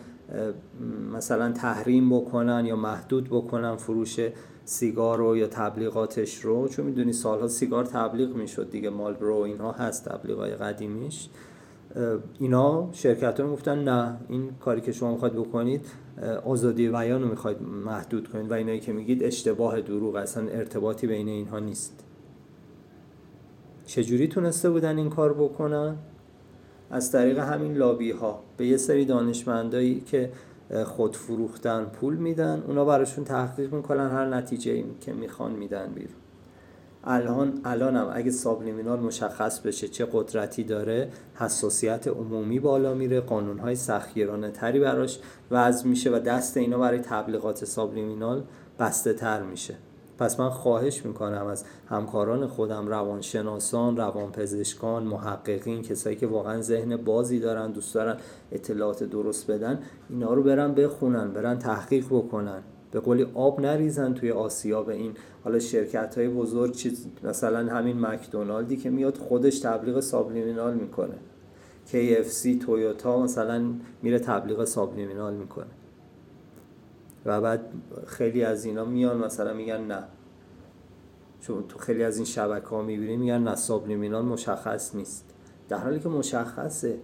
مثلا 1.14 1.52
تحریم 1.52 2.20
بکنن 2.20 2.66
یا 2.66 2.76
محدود 2.76 3.30
بکنن 3.30 3.76
فروش 3.76 4.20
سیگار 4.66 5.18
رو 5.18 5.38
یا 5.38 5.48
تبلیغاتش 5.48 6.46
رو 6.46 6.68
چون 6.68 6.86
می‌دونی 6.86 7.14
سالها 7.14 7.48
سیگار 7.48 7.86
تبلیغ 7.86 8.36
می‌شد 8.36 8.70
دیگه 8.70 8.90
مالبرو 8.90 9.36
اینها 9.36 9.72
هست 9.72 10.10
تبلیغای 10.10 10.56
قدیمیش. 10.56 11.30
اینا 12.40 12.90
شرکت 12.92 13.40
ها 13.40 13.46
می‌گفتن 13.46 13.84
نه 13.84 14.18
این 14.30 14.50
کاری 14.60 14.82
که 14.82 14.92
شما 14.92 15.12
می‌خواید 15.12 15.34
بکنید 15.34 15.86
آزادی 16.46 16.90
بیان 16.90 17.22
رو 17.22 17.28
می‌خواید 17.28 17.62
محدود 17.62 18.28
کنید 18.28 18.52
و 18.52 18.54
اینایی 18.54 18.80
که 18.80 18.94
میگید 18.94 19.24
اشتباه 19.24 19.82
دروغ 19.82 20.16
اصلا 20.16 20.48
ارتباطی 20.50 21.08
بین 21.08 21.28
اینها 21.28 21.60
نیست. 21.60 22.04
چجوری 23.86 24.28
تونسته 24.28 24.70
بودن 24.70 24.98
این 24.98 25.10
کار 25.10 25.34
بکنن؟ 25.34 25.96
از 26.90 27.12
طریق 27.12 27.40
همین 27.40 27.74
لابی 27.74 28.12
ها 28.12 28.44
به 28.58 28.68
یه 28.68 28.78
سری 28.78 29.06
دانشمندایی 29.06 30.00
که 30.02 30.32
خود 30.86 31.16
فروختن 31.16 31.86
پول 31.86 32.16
میدن 32.16 32.64
اونا 32.68 32.86
براشون 32.86 33.24
تحقیق 33.24 33.74
می‌کنن 33.74 34.10
هر 34.10 34.26
نتیجه 34.26 34.84
که 35.02 35.14
می‌خوان 35.14 35.52
میدن 35.52 35.88
بیرون. 35.96 36.21
الان 37.04 37.62
الانم. 37.66 38.12
اگه 38.14 38.32
سابلیمینال 38.32 39.00
مشخص 39.00 39.60
بشه 39.60 39.88
چه 39.88 40.08
قدرتی 40.14 40.64
داره 40.64 41.10
حساسیت 41.36 42.08
عمومی 42.08 42.60
بالا 42.60 42.94
میره 42.94 43.20
قانونهای 43.20 43.76
سختگیرانه 43.76 44.52
تری 44.52 44.80
براش 44.80 45.20
وضع 45.52 45.88
میشه 45.88 46.12
و 46.12 46.20
دست 46.20 46.58
اینا 46.58 46.78
برای 46.78 47.00
تبلیغات 47.00 47.66
سابلیمینال 47.66 48.44
بسته 48.80 49.14
تر 49.14 49.44
میشه. 49.44 49.76
پس 50.20 50.40
من 50.40 50.50
خواهش 50.50 51.06
می‌کنم 51.06 51.46
از 51.46 51.66
همکاران 51.90 52.48
خودم 52.48 52.88
روانشناسان 52.88 53.98
روانپزشکان 53.98 55.04
محققین 55.04 55.82
کسایی 55.82 56.16
که 56.16 56.28
واقعا 56.28 56.62
ذهن 56.62 56.98
بازی 56.98 57.40
دارن 57.40 57.72
دوست 57.72 57.96
دارن 57.96 58.18
اطلاعات 58.52 59.04
درست 59.04 59.52
بدن 59.52 59.80
اینا 60.10 60.34
رو 60.34 60.44
برن 60.44 60.74
بخونن 60.74 61.34
برن 61.34 61.60
تحقیق 61.60 62.06
بکنن. 62.06 62.64
به 62.92 63.00
قولی 63.00 63.28
آب 63.34 63.60
نریزن 63.60 64.14
توی 64.14 64.32
آسیا 64.32 64.84
به 64.84 64.94
این 64.94 65.14
حالا 65.44 65.60
شرکت 65.60 66.18
های 66.18 66.30
بزرگ 66.30 66.72
چیز 66.72 67.06
مثلا 67.24 67.74
همین 67.74 68.00
مکدونالدی 68.00 68.78
که 68.78 68.90
میاد 68.90 69.18
خودش 69.18 69.60
تبلیغ 69.60 70.00
سابلیمینال 70.00 70.74
می‌کنه. 70.74 71.16
KFC 71.88 72.66
تویوتا 72.66 73.24
مثلا 73.24 73.74
میره 74.02 74.20
تبلیغ 74.20 74.66
سابلیمینال 74.66 75.34
می‌کنه. 75.34 75.66
و 77.26 77.42
بعد 77.42 77.62
خیلی 78.08 78.44
از 78.44 78.66
اینا 78.66 78.86
میان 78.86 79.18
مثلا 79.18 79.54
میگن 79.54 79.82
نه. 79.82 80.04
چون 81.42 81.64
تو 81.68 81.80
خیلی 81.80 82.04
از 82.04 82.16
این 82.18 82.26
شبکه 82.26 82.68
ها 82.68 82.82
می‌بینی 82.82 83.18
میگن 83.18 83.44
نه 83.44 83.56
سابلیمینال 83.56 84.26
مشخص 84.26 84.96
نیست. 84.96 85.26
در 85.70 85.78
حالی 85.78 86.00
که 86.00 86.10
مشخصه 86.10 87.00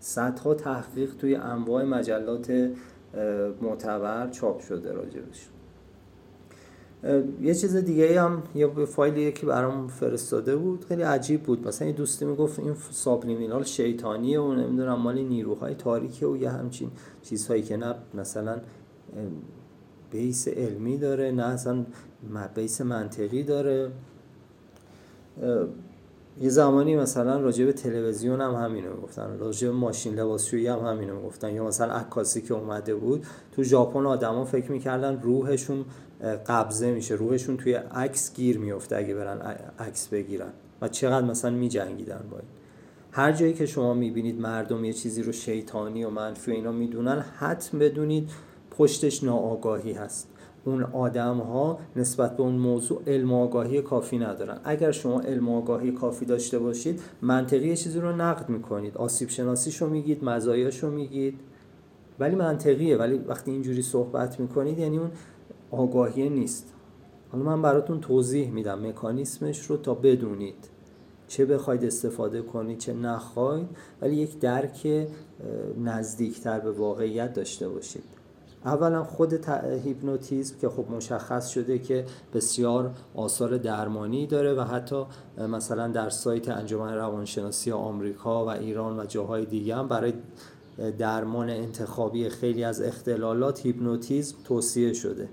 صدها 0.00 0.54
تحقیق 0.54 1.14
توی 1.14 1.34
انواع 1.34 1.84
مجلات 1.84 2.70
معتبر 3.62 4.28
چاپ 4.30 4.60
شده 4.60 4.92
راجبش. 4.92 5.48
یه 7.40 7.54
چیز 7.54 7.76
دیگه 7.76 8.22
هم 8.22 8.42
یه 8.54 8.66
فایلی 8.66 9.20
یکی 9.20 9.46
برام 9.46 9.88
فرستاده 9.88 10.56
بود 10.56 10.84
خیلی 10.84 11.02
عجیب 11.02 11.42
بود. 11.42 11.68
مثلا 11.68 11.88
یه 11.88 11.94
دوستی 11.94 12.24
می‌گفت 12.24 12.58
این 12.58 12.74
سابلیمینال 12.90 13.64
شیطانیه 13.64 14.40
و 14.40 14.52
نمی‌دونم 14.54 15.00
مال 15.00 15.18
نیروهای 15.18 15.74
تاریکه 15.74 16.26
و 16.26 16.36
یه 16.36 16.50
همچین 16.50 16.90
چیزهایی 17.22 17.62
که 17.62 17.76
نه 17.76 17.94
مثلا 18.14 18.60
بیس 20.10 20.48
علمی 20.48 20.98
داره 20.98 21.30
نه 21.30 21.42
اصلا 21.42 21.84
بیس 22.54 22.80
منطقی 22.80 23.42
داره. 23.42 23.90
یه 26.40 26.48
زمانی 26.48 26.96
مثلا 26.96 27.40
راجع 27.40 27.64
به 27.64 27.72
تلویزیون 27.72 28.40
هم 28.40 28.54
همینو 28.54 28.94
می‌گفتن 28.94 29.38
راجع 29.38 29.68
به 29.68 29.74
ماشین 29.74 30.14
لباسشویی 30.14 30.66
هم 30.66 30.78
همینو 30.78 31.16
می‌گفتن 31.16 31.54
یا 31.54 31.64
مثلا 31.64 31.92
عکاسی 31.92 32.42
که 32.42 32.54
اومده 32.54 32.94
بود 32.94 33.26
تو 33.52 33.62
ژاپن 33.62 34.06
آدما 34.06 34.44
فکر 34.44 34.72
می‌کردن 34.72 35.20
روحشون 35.22 35.84
قبضه 36.46 36.90
میشه 36.90 37.14
روحشون 37.14 37.56
توی 37.56 37.72
عکس 37.74 38.34
گیر 38.34 38.58
میفته 38.58 38.96
اگه 38.96 39.14
برن 39.14 39.56
عکس 39.78 40.08
بگیرن 40.08 40.52
و 40.82 40.88
چقدر 40.88 41.26
مثلا 41.26 41.50
میجنگیدن 41.50 42.20
با 42.30 42.36
این. 42.36 42.48
هر 43.12 43.32
جایی 43.32 43.52
که 43.52 43.66
شما 43.66 43.94
می‌بینید 43.94 44.40
مردم 44.40 44.84
یه 44.84 44.92
چیزی 44.92 45.22
رو 45.22 45.32
شیطانی 45.32 46.04
و 46.04 46.10
منفی 46.10 46.50
و 46.50 46.54
اینا 46.54 46.72
می‌دونن 46.72 47.24
حتم 47.38 47.78
بدونید 47.78 48.30
پشتش 48.70 49.24
ناآگاهی 49.24 49.92
هست. 49.92 50.28
اون 50.68 50.82
آدم 50.82 51.38
ها 51.38 51.78
نسبت 51.96 52.36
به 52.36 52.42
اون 52.42 52.54
موضوع 52.54 53.02
علم 53.06 53.32
آگاهی 53.32 53.82
کافی 53.82 54.18
ندارن. 54.18 54.60
اگر 54.64 54.90
شما 54.90 55.20
علم 55.20 55.48
آگاهی 55.48 55.92
کافی 55.92 56.24
داشته 56.24 56.58
باشید 56.58 57.00
منطقی 57.22 57.76
چیزی 57.76 58.00
رو 58.00 58.16
نقد 58.16 58.48
می‌کنید. 58.48 58.96
آسیب 58.96 59.28
شناسیشو 59.28 59.88
میگید 59.88 60.24
مزایاشو 60.24 60.90
میگید. 60.90 61.40
ولی 62.18 62.34
منطقیه. 62.34 62.96
ولی 62.96 63.18
وقتی 63.18 63.50
اینجوری 63.50 63.82
صحبت 63.82 64.40
می‌کنید 64.40 64.78
یعنی 64.78 64.98
اون 64.98 65.10
آگاهی 65.70 66.28
نیست. 66.28 66.74
حالا 67.32 67.44
من 67.44 67.62
براتون 67.62 68.00
توضیح 68.00 68.50
میدم. 68.50 68.86
مکانیسمش 68.86 69.66
رو 69.66 69.76
تا 69.76 69.94
بدونید. 69.94 70.68
چه 71.28 71.46
بخواید 71.46 71.84
استفاده 71.84 72.42
کنید 72.42 72.78
چه 72.78 72.92
نخواید. 72.92 73.68
ولی 74.02 74.16
یک 74.16 74.38
درک 74.38 75.08
نزدیکتر 75.84 76.60
به 76.60 76.70
واقعیت 76.70 77.32
داشته 77.32 77.68
باشید. 77.68 78.17
اولا 78.64 79.04
خود 79.04 79.48
هیپنوتیزم 79.84 80.56
که 80.60 80.68
خب 80.68 80.90
مشخص 80.90 81.48
شده 81.48 81.78
که 81.78 82.04
بسیار 82.34 82.90
آثار 83.14 83.56
درمانی 83.56 84.26
داره 84.26 84.54
و 84.54 84.60
حتی 84.60 85.04
مثلا 85.48 85.88
در 85.88 86.10
سایت 86.10 86.48
انجمن 86.48 86.94
روانشناسی 86.94 87.72
آمریکا 87.72 88.44
و 88.44 88.48
ایران 88.48 89.00
و 89.00 89.04
جاهای 89.04 89.44
دیگه 89.44 89.76
هم 89.76 89.88
برای 89.88 90.12
درمان 90.98 91.50
انتخابی 91.50 92.28
خیلی 92.28 92.64
از 92.64 92.82
اختلالات 92.82 93.66
هیپنوتیزم 93.66 94.36
توصیه 94.44 94.92
شده. 94.92 95.28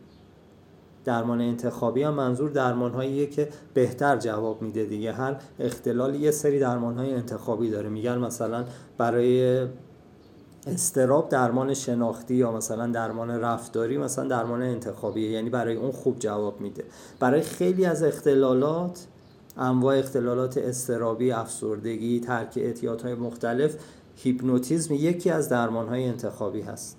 درمان 1.06 1.42
انتخابی 1.42 2.04
هم 2.04 2.14
منظور 2.14 2.50
درمان 2.50 2.92
هاییه 2.92 3.28
که 3.28 3.50
بهتر 3.74 4.18
جواب 4.18 4.62
میده 4.62 4.86
دیگه. 4.86 5.14
هر 5.14 5.36
اختلال 5.60 6.16
یه 6.16 6.32
سری 6.32 6.60
درمان 6.60 6.98
های 6.98 7.14
انتخابی 7.14 7.70
داره. 7.70 7.90
میگن 7.90 8.18
مثلا 8.18 8.66
برای 8.98 9.66
استراب 10.68 11.30
درمان 11.30 11.74
شناختی 11.74 12.36
یا 12.36 12.52
مثلا 12.52 12.88
درمان 12.88 13.32
رفتاری 13.32 13.98
مثلا 13.98 14.28
درمان 14.28 14.62
انتخابیه. 14.62 15.32
یعنی 15.32 15.50
برای 15.50 15.76
اون 15.76 15.92
خوب 15.92 16.20
جواب 16.20 16.62
میده. 16.62 16.84
برای 17.20 17.42
خیلی 17.42 17.86
از 17.86 18.04
اختلالات 18.04 19.08
انواع 19.58 19.98
اختلالات 19.98 20.58
استرابی 20.58 21.32
افسردگی 21.32 22.20
ترک 22.20 22.58
های 23.04 23.16
مختلف 23.16 23.76
هیپنوتیزم 24.16 24.94
یکی 24.94 25.30
از 25.30 25.50
درمان 25.50 25.88
های 25.88 26.06
انتخابی 26.06 26.62
هست. 26.62 26.98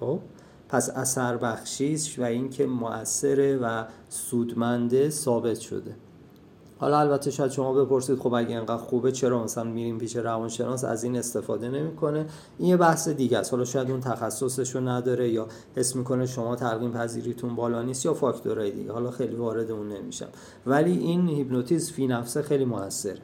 خب؟ 0.00 0.20
پس 0.68 0.90
اثر 0.90 1.36
بخشیش 1.36 2.18
و 2.18 2.22
اینکه 2.22 2.66
مؤثره 2.66 3.56
و 3.56 3.84
سودمنده 4.08 5.10
ثابت 5.10 5.58
شده. 5.58 5.94
حالا 6.78 6.98
البته 6.98 7.30
شاید 7.30 7.50
شما 7.50 7.72
بپرسید 7.72 8.18
خب 8.18 8.34
اگه 8.34 8.48
اینقدر 8.48 8.76
خوبه 8.76 9.12
چرا 9.12 9.44
مثلا 9.44 9.64
میریم 9.64 9.98
پیش 9.98 10.16
روانشناس 10.16 10.84
از 10.84 11.04
این 11.04 11.16
استفاده 11.16 11.68
نمی‌کنه. 11.68 12.26
این 12.58 12.68
یه 12.68 12.76
بحث 12.76 13.08
دیگه 13.08 13.38
است. 13.38 13.50
حالا 13.50 13.64
شاید 13.64 13.90
اون 13.90 14.00
تخصصش 14.00 14.74
رو 14.74 14.88
نداره 14.88 15.28
یا 15.28 15.46
حس 15.76 15.96
می‌کنه 15.96 16.26
شما 16.26 16.56
تلقین 16.56 16.92
پذیریتون 16.92 17.56
بالا 17.56 17.82
نیست 17.82 18.04
یا 18.04 18.14
فاکتورهای 18.14 18.70
دیگه. 18.70 18.92
حالا 18.92 19.10
خیلی 19.10 19.36
وارد 19.36 19.70
اون 19.70 19.88
نمیشم. 19.88 20.28
ولی 20.66 20.98
این 20.98 21.28
هیپنوتیزم 21.28 21.92
فی 21.92 22.06
نفسه 22.06 22.42
خیلی 22.42 22.64
موثره. 22.64 23.20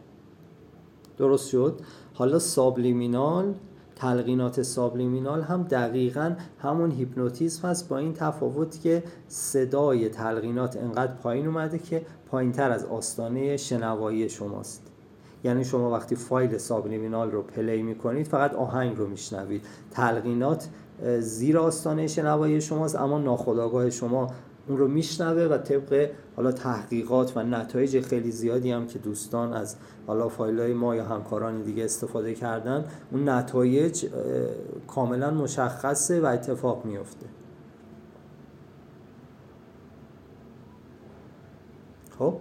درست 1.19 1.49
شد؟ 1.49 1.81
حالا 2.15 2.39
subliminal 2.39 3.55
تلقینات 3.97 4.63
subliminal 4.63 5.43
هم 5.43 5.63
دقیقا 5.63 6.35
همون 6.59 6.91
هیپنوتیزم 6.91 7.69
هست 7.69 7.89
با 7.89 7.99
این 7.99 8.15
تفاوت 8.15 8.81
که 8.81 9.03
صدای 9.29 10.09
تلقینات 10.09 10.77
انقدر 10.77 11.13
پایین 11.13 11.47
اومده 11.47 11.79
که 11.79 12.07
پایین 12.31 12.53
تر 12.53 12.71
از 12.71 12.85
آستانه 12.85 13.57
شنوایی 13.57 14.29
شماست. 14.29 14.83
یعنی 15.45 15.65
شما 15.65 15.91
وقتی 15.91 16.17
فایل 16.17 16.59
subliminal 16.59 17.31
رو 17.31 17.43
play 17.43 17.83
می‌کنید 17.83 18.27
فقط 18.27 18.55
آهنگ 18.55 18.97
رو 18.97 19.07
میشنوید. 19.07 19.65
تلقینات 19.91 20.69
زیر 21.19 21.59
آستانه 21.59 22.07
شنوایی 22.07 22.61
شماست 22.61 22.97
اما 22.97 23.19
ناخودآگاه 23.19 23.91
شما 23.91 24.31
اون 24.69 24.79
رو 24.79 24.89
میشنوه 24.89 25.43
و 25.43 25.59
طبق 25.59 26.11
حالا 26.37 26.53
تحقیقات 26.53 27.37
و 27.37 27.43
نتایج 27.43 28.01
خیلی 28.01 28.31
زیادی 28.31 28.71
هم 28.71 28.87
که 28.87 28.99
دوستان 28.99 29.53
از 29.53 29.77
حالا 30.07 30.29
فایل 30.29 30.61
های 30.61 30.73
ما 30.73 30.97
یا 30.97 31.05
همکاران 31.05 31.63
دیگه 31.63 31.85
استفاده 31.85 32.35
کردن 32.35 32.85
اون 33.13 33.29
نتایج 33.29 34.07
کاملا 34.87 35.31
مشخصه 35.31 36.21
و 36.21 36.27
اتفاق 36.27 36.85
میفته 36.85 37.27
خب؟ 42.19 42.35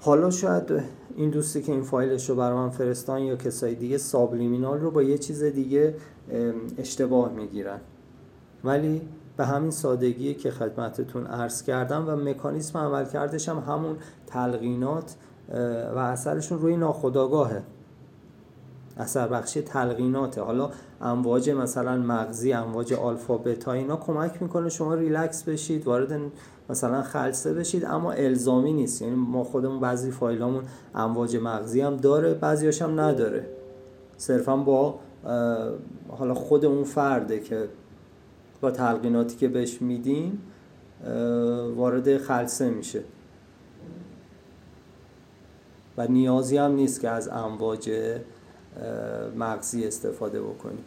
حالا 0.00 0.30
شاید 0.30 0.82
این 1.16 1.30
دوستی 1.30 1.62
که 1.62 1.72
این 1.72 1.82
فایلش 1.82 2.30
رو 2.30 2.36
برای 2.36 2.58
من 2.58 2.70
فرستان 2.70 3.22
یا 3.22 3.36
کسای 3.36 3.74
دیگه 3.74 3.98
سابلیمینال 3.98 4.80
رو 4.80 4.90
با 4.90 5.02
یه 5.02 5.18
چیز 5.18 5.42
دیگه 5.42 5.94
اشتباه 6.78 7.32
می‌گیرن. 7.32 7.80
ولی 8.64 9.02
به 9.36 9.46
همین 9.46 9.70
سادگی 9.70 10.34
که 10.34 10.50
خدمتتون 10.50 11.26
عرض 11.26 11.62
کردم 11.62 12.04
و 12.08 12.16
مکانیسم 12.16 12.78
عمل 12.78 13.04
کردش 13.04 13.48
هم 13.48 13.58
همون 13.58 13.96
تلقینات 14.26 15.14
و 15.94 15.98
اثرشون 15.98 16.58
روی 16.58 16.76
ناخداگاهه 16.76 17.62
اثر 18.96 19.28
بخشی 19.28 19.62
تلقیناته. 19.62 20.42
حالا 20.42 20.70
امواج 21.00 21.50
مثلا 21.50 21.96
مغزی 21.96 22.52
امواج 22.52 22.92
آلفا 22.92 23.36
بتا 23.36 23.72
اینا 23.72 23.96
کمک 23.96 24.42
می‌کنه 24.42 24.68
شما 24.68 24.94
ریلکس 24.94 25.42
بشید 25.42 25.86
وارد 25.86 26.20
مثلا 26.70 27.02
خلصه 27.02 27.54
بشید 27.54 27.84
اما 27.84 28.12
الزامی 28.12 28.72
نیست. 28.72 29.02
یعنی 29.02 29.14
ما 29.14 29.44
خودمون 29.44 29.80
بعضی 29.80 30.10
فایلامون 30.10 30.64
امواج 30.94 31.36
مغزی 31.36 31.80
هم 31.80 31.96
داره 31.96 32.34
بعضیاش 32.34 32.82
هم 32.82 33.00
نداره. 33.00 33.46
صرفا 34.16 34.56
با 34.56 34.94
حالا 36.08 36.34
خود 36.34 36.64
اون 36.64 36.84
فرده 36.84 37.40
که 37.40 37.68
تلقیناتی 38.70 39.36
که 39.36 39.48
بهش 39.48 39.82
میدیم 39.82 40.42
وارد 41.76 42.18
خلصه 42.18 42.70
میشه. 42.70 43.02
و 45.96 46.06
نیازی 46.06 46.56
هم 46.56 46.72
نیست 46.72 47.00
که 47.00 47.08
از 47.08 47.28
امواج 47.28 47.90
مغزی 49.36 49.86
استفاده 49.86 50.42
بکنیم. 50.42 50.84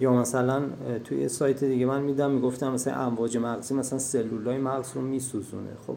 یا 0.00 0.12
مثلا 0.12 0.62
توی 1.04 1.28
سایت 1.28 1.64
دیگه 1.64 1.86
من 1.86 2.02
میدم 2.02 2.30
می‌گفتم 2.30 2.72
مثلا 2.72 2.94
امواج 2.94 3.36
مغزی 3.36 3.74
مثلا 3.74 3.98
سلولای 3.98 4.58
مغز 4.58 4.92
رو 4.94 5.00
میسوزونه. 5.00 5.70
خب 5.86 5.96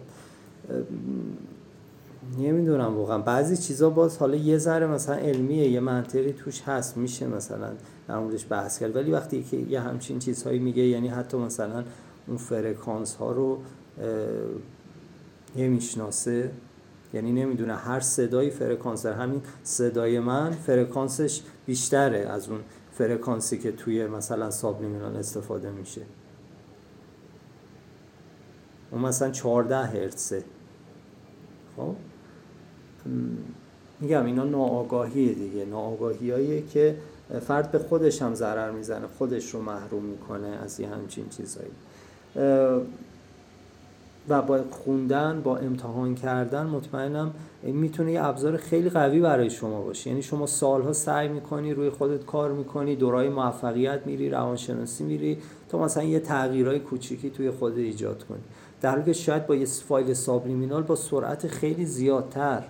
نمی‌دونم 2.37 2.97
واقعا. 2.97 3.17
بعضی 3.17 3.57
چیزا 3.57 3.89
باز 3.89 4.17
حالا 4.17 4.35
یه 4.35 4.57
ذره 4.57 4.87
مثلا 4.87 5.15
علمیه 5.15 5.69
یه 5.69 5.79
منطقی 5.79 6.33
توش 6.33 6.61
هست 6.61 6.97
میشه 6.97 7.27
مثلا 7.27 7.71
در 8.07 8.19
موردش 8.19 8.45
بحث 8.49 8.79
کرد. 8.79 8.95
ولی 8.95 9.11
وقتی 9.11 9.43
که 9.43 9.57
یه 9.57 9.79
همچین 9.79 10.19
چیزهایی 10.19 10.59
میگه 10.59 10.83
یعنی 10.83 11.07
حتی 11.07 11.37
مثلا 11.37 11.83
اون 12.27 12.37
فرکانس 12.37 13.15
ها 13.15 13.31
رو 13.31 13.59
نمی‌شناسه. 15.55 16.51
یعنی 17.13 17.31
نمی‌دونه. 17.31 17.75
هر 17.75 17.99
صدایی 17.99 18.49
فرکانس 18.49 19.05
در 19.05 19.13
همین 19.13 19.41
صدای 19.63 20.19
من 20.19 20.51
فرکانسش 20.51 21.41
بیشتره 21.65 22.19
از 22.19 22.49
اون 22.49 22.59
فرکانسی 22.91 23.57
که 23.57 23.71
توی 23.71 24.07
مثلا 24.07 24.51
subliminal 24.51 25.17
استفاده 25.17 25.71
میشه. 25.71 26.01
اون 28.91 29.01
مثلا 29.01 29.31
14 29.31 29.75
هرتزه. 29.75 30.43
خب؟ 31.77 31.95
میگم 33.99 34.25
اینا 34.25 34.43
ناآگاهیه 34.43 35.33
دیگه. 35.33 35.65
ناآگاهیاییه 35.65 36.63
که 36.73 36.95
فرد 37.47 37.71
به 37.71 37.79
خودش 37.79 38.21
هم 38.21 38.35
ضرر 38.35 38.71
می‌زنه 38.71 39.07
خودش 39.17 39.49
رو 39.49 39.61
محروم 39.61 40.03
می‌کنه 40.03 40.47
از 40.47 40.79
یه 40.79 40.87
همچین 40.87 41.25
چیزایی. 41.29 41.71
و 44.29 44.41
با 44.41 44.63
خوندن 44.71 45.41
با 45.43 45.57
امتحان 45.57 46.15
کردن 46.15 46.65
مطمئنم 46.65 47.33
می‌تونه 47.63 48.11
یه 48.11 48.25
ابزار 48.25 48.57
خیلی 48.57 48.89
قوی 48.89 49.19
برای 49.19 49.49
شما 49.49 49.81
باشه. 49.81 50.09
یعنی 50.09 50.21
شما 50.21 50.45
سالها 50.45 50.93
سعی 50.93 51.27
می‌کنی 51.27 51.73
روی 51.73 51.89
خودت 51.89 52.25
کار 52.25 52.51
می‌کنی 52.51 52.95
دورای 52.95 53.29
موفقیت 53.29 53.99
میری 54.05 54.29
روانشناسی 54.29 55.03
میری 55.03 55.37
تا 55.69 55.79
مثلا 55.79 56.03
یه 56.03 56.19
تغییرهای 56.19 56.79
کوچیکی 56.79 57.29
توی 57.29 57.51
خود 57.51 57.77
ایجاد 57.77 58.23
کنی. 58.23 58.41
در 58.81 58.89
حالی 58.89 59.03
که 59.03 59.13
شاید 59.13 59.47
با 59.47 59.55
یه 59.55 59.65
فایل 59.65 60.13
سابلیمینال 60.13 60.83
با 60.83 60.95
سرعت 60.95 61.47
خیلی 61.47 61.85
زیادتر 61.85 62.63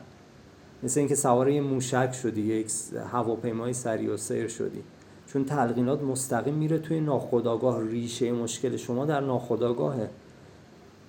مثل 0.83 0.99
اینکه 0.99 1.15
سوار 1.15 1.49
یه 1.49 1.61
موشک 1.61 2.13
شدی 2.13 2.41
یک 2.41 2.71
هواپیمای 3.11 3.73
سریع 3.73 4.13
و 4.13 4.17
سیر 4.17 4.47
شدی. 4.47 4.83
چون 5.27 5.45
تلقینات 5.45 6.03
مستقیم 6.03 6.53
میره 6.53 6.77
توی 6.77 6.99
ناخودآگاه. 6.99 7.87
ریشه 7.87 8.31
مشکل 8.31 8.77
شما 8.77 9.05
در 9.05 9.21
ناخودآگاهه. 9.21 10.09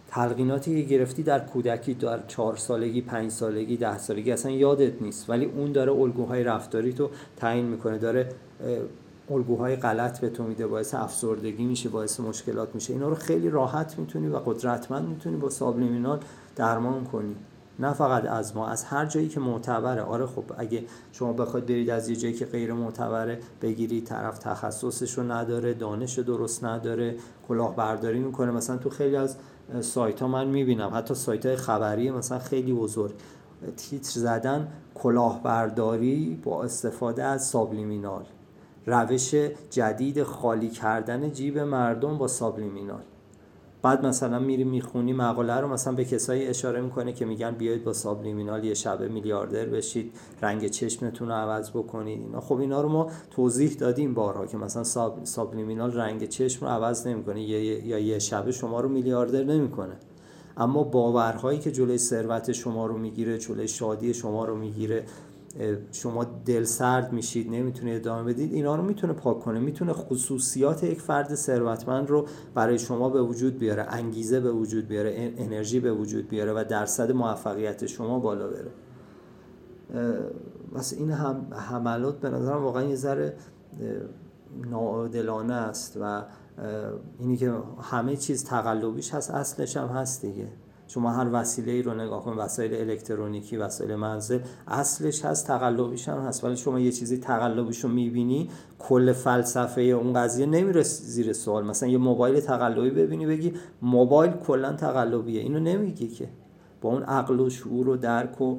تلقیناتی 0.09 0.83
که 0.83 0.89
گرفتی 0.89 1.23
در 1.23 1.39
کودکی 1.39 1.95
در 1.95 2.21
چهار 2.29 2.57
سالگی 2.57 3.01
پنج 3.01 3.31
سالگی 3.31 3.77
ده 3.77 3.99
سالگی 3.99 4.33
اصلا 4.33 4.53
یادت 4.53 5.03
نیست. 5.03 5.31
ولی 5.31 5.45
اون 5.45 5.73
داره 5.73 5.93
الگوهای 5.93 6.45
رفتاری 6.45 6.93
تو 6.93 7.11
تعیین 7.37 7.65
می‌کنه. 7.65 7.99
داره 7.99 8.29
الگوهای 9.31 9.77
غلط 9.77 10.21
به 10.21 10.29
تو 10.29 10.43
میده. 10.43 10.67
باعث 10.67 10.95
افسردگی 10.95 11.65
میشه 11.65 11.89
باعث 11.89 12.21
مشکلات 12.21 12.75
میشه. 12.75 12.93
اینا 12.93 13.09
رو 13.09 13.15
خیلی 13.15 13.51
راحت 13.51 13.99
می‌تونی 13.99 14.29
و 14.29 14.37
قدرتمند 14.37 15.09
می‌تونی 15.09 15.37
با 15.37 15.51
سابلیمینال 15.51 16.21
درمان 16.57 17.05
کنی. 17.05 17.37
نه 17.81 17.93
فقط 17.93 18.25
از 18.25 18.57
ما 18.57 18.67
از 18.67 18.85
هر 18.85 19.07
جایی 19.07 19.29
که 19.29 19.41
معتبره. 19.41 20.03
آره 20.03 20.27
خب 20.27 20.45
اگه 20.59 20.85
شما 21.13 21.33
بخواید 21.33 21.67
برید 21.67 21.91
از 21.91 22.09
یه 22.09 22.17
جایی 22.17 22.35
که 22.35 22.47
غیر 22.47 22.73
معتبره 22.73 23.41
بگیرید 23.63 24.05
طرف 24.05 24.39
تخصصش 24.39 25.19
رو 25.19 25.33
نداره 25.33 25.75
دانش 25.75 26.19
درست 26.19 26.65
نداره 26.65 27.15
کلاهبرداری 27.49 28.19
می‌کنه. 28.19 28.51
مثلا 28.51 28.77
تو 28.77 28.91
خیلی 28.91 29.17
از 29.17 29.37
سایت 29.81 30.21
ها 30.21 30.29
من 30.29 30.47
می‌بینم 30.47 30.91
حتی 30.95 31.15
سایت 31.15 31.47
های 31.47 31.57
خبری 31.57 32.11
مثلا 32.11 32.39
خیلی 32.39 32.73
بزرگ. 32.73 33.15
تیتر 33.77 34.21
زدن 34.21 34.69
کلاهبرداری 34.95 36.41
با 36.45 36.63
استفاده 36.63 37.25
از 37.25 37.47
سابلیمینال. 37.47 38.25
روش 38.87 39.35
جدید 39.71 40.23
خالی 40.23 40.69
کردن 40.69 41.33
جیب 41.33 41.59
مردم 41.59 42.19
با 42.19 42.29
سابلیمینال. 42.29 43.03
بعد 43.83 44.07
مثلا 44.07 44.39
میری 44.39 44.65
می‌خونی 44.65 45.13
مقاله 45.13 45.55
رو 45.55 45.69
مثلا 45.69 45.93
به 45.95 46.05
کسایی 46.05 46.47
اشاره 46.47 46.81
می‌کنه 46.81 47.13
که 47.13 47.25
میگن 47.25 47.51
بیاید 47.51 47.85
با 47.85 47.93
سابلیمینال 47.93 48.65
یه 48.65 48.75
شبه 48.75 49.09
میلیاردر 49.09 49.67
بشید 49.67 50.13
رنگ 50.43 50.67
چشمتون 50.67 51.29
رو 51.29 51.35
عوض 51.35 51.71
بکنید. 51.71 52.21
اینا 52.21 52.41
خب 52.41 52.59
اینا 52.59 52.81
رو 52.81 52.89
ما 52.89 53.11
توضیح 53.31 53.71
دادیم 53.75 54.15
بارها 54.15 54.47
که 54.47 54.57
مثلا 54.57 54.85
ساب... 54.85 55.25
سابلیمینال 55.25 55.93
رنگ 55.93 56.29
چشم 56.29 56.67
رو 56.67 56.73
عوض 56.73 57.07
نمی‌کنه 57.07 57.43
یا 57.43 57.99
یه 57.99 58.19
شبه 58.19 58.53
شما 58.53 58.81
رو 58.81 58.89
میلیاردر 58.89 59.45
نمی‌کنه. 59.45 59.97
اما 60.57 60.83
باورهایی 60.83 61.59
که 61.59 61.73
جلوی 61.73 61.99
ثروت 61.99 62.53
شما 62.53 62.87
رو 62.87 62.99
می‌گیره 62.99 63.39
جلوی 63.39 63.69
شادی 63.69 64.15
شما 64.15 64.45
رو 64.45 64.57
می‌گیره 64.57 65.05
شما 65.93 66.25
دل 66.25 66.65
سرد 66.65 67.13
میشید 67.13 67.51
نمی‌تونید 67.51 67.97
ادامه 67.97 68.33
بدید 68.33 68.53
اینا 68.53 68.77
رو 68.77 68.83
می‌تونه 68.83 69.13
پاک 69.13 69.41
کنه. 69.41 69.61
می‌تونه 69.61 69.93
خصوصیات 69.93 70.85
یک 70.85 71.01
فرد 71.01 71.35
ثروتمند 71.35 72.11
رو 72.11 72.27
برای 72.55 72.79
شما 72.79 73.09
به 73.09 73.23
وجود 73.23 73.59
بیاره 73.59 73.87
انگیزه 73.89 74.41
به 74.41 74.53
وجود 74.53 74.89
بیاره 74.89 75.35
انرژی 75.39 75.81
به 75.81 75.93
وجود 75.93 76.29
بیاره 76.29 76.53
و 76.53 76.65
درصد 76.69 77.13
موفقیت 77.13 77.87
شما 77.87 78.19
بالا 78.19 78.49
بره. 78.49 78.71
واسه 80.73 80.97
این 80.97 81.11
هم 81.11 81.47
حملات 81.51 82.21
به 82.21 82.31
نظرم 82.31 82.65
واقعا 82.65 82.83
یه 82.83 82.97
ذره 82.97 83.37
ناعادلانه 84.71 85.55
است 85.55 85.99
و 86.01 86.25
اینی 87.19 87.37
که 87.37 87.53
همه 87.83 88.17
چیز 88.17 88.45
تقلبیش 88.45 89.15
هست 89.15 89.31
اصلش 89.31 89.77
هم 89.77 89.89
هست 89.89 90.23
دیگه. 90.23 90.49
شما 90.91 91.11
هر 91.11 91.29
وسیله 91.33 91.73
ای 91.73 91.83
رو 91.83 91.95
نگاه 91.95 92.25
کن 92.25 92.37
وسایل 92.37 92.75
الکترونیکی 92.75 93.57
وسایل 93.57 93.95
منزل 93.95 94.39
اصلش 94.69 95.25
هست 95.25 95.47
تقلبیش 95.47 96.09
هم 96.09 96.19
هست. 96.19 96.45
ولی 96.45 96.57
شما 96.57 96.81
یه 96.81 96.93
چیزی 96.93 97.19
تقلبیش 97.19 97.85
رو 97.85 97.91
می‌بینی 97.91 98.51
کل 98.79 99.13
فلسفه 99.13 99.81
اون 99.81 100.13
قضیه 100.13 100.47
نمیره 100.47 100.83
زیر 100.83 101.33
سوال. 101.33 101.65
مثلا 101.65 101.89
یه 101.89 101.99
موبایل 101.99 102.41
تقلبی 102.41 102.91
ببینی 102.91 103.27
بگی 103.27 103.55
موبایل 103.83 104.33
کلا 104.33 104.73
تقلبیه. 104.73 105.41
اینو 105.41 105.61
نمیگی 105.61 106.09
که. 106.09 106.29
با 106.81 106.91
اون 106.91 107.03
عقل 107.03 107.41
و 107.41 107.51
شعور 107.51 107.89
و 107.89 107.97
درک 107.97 108.41
و 108.41 108.59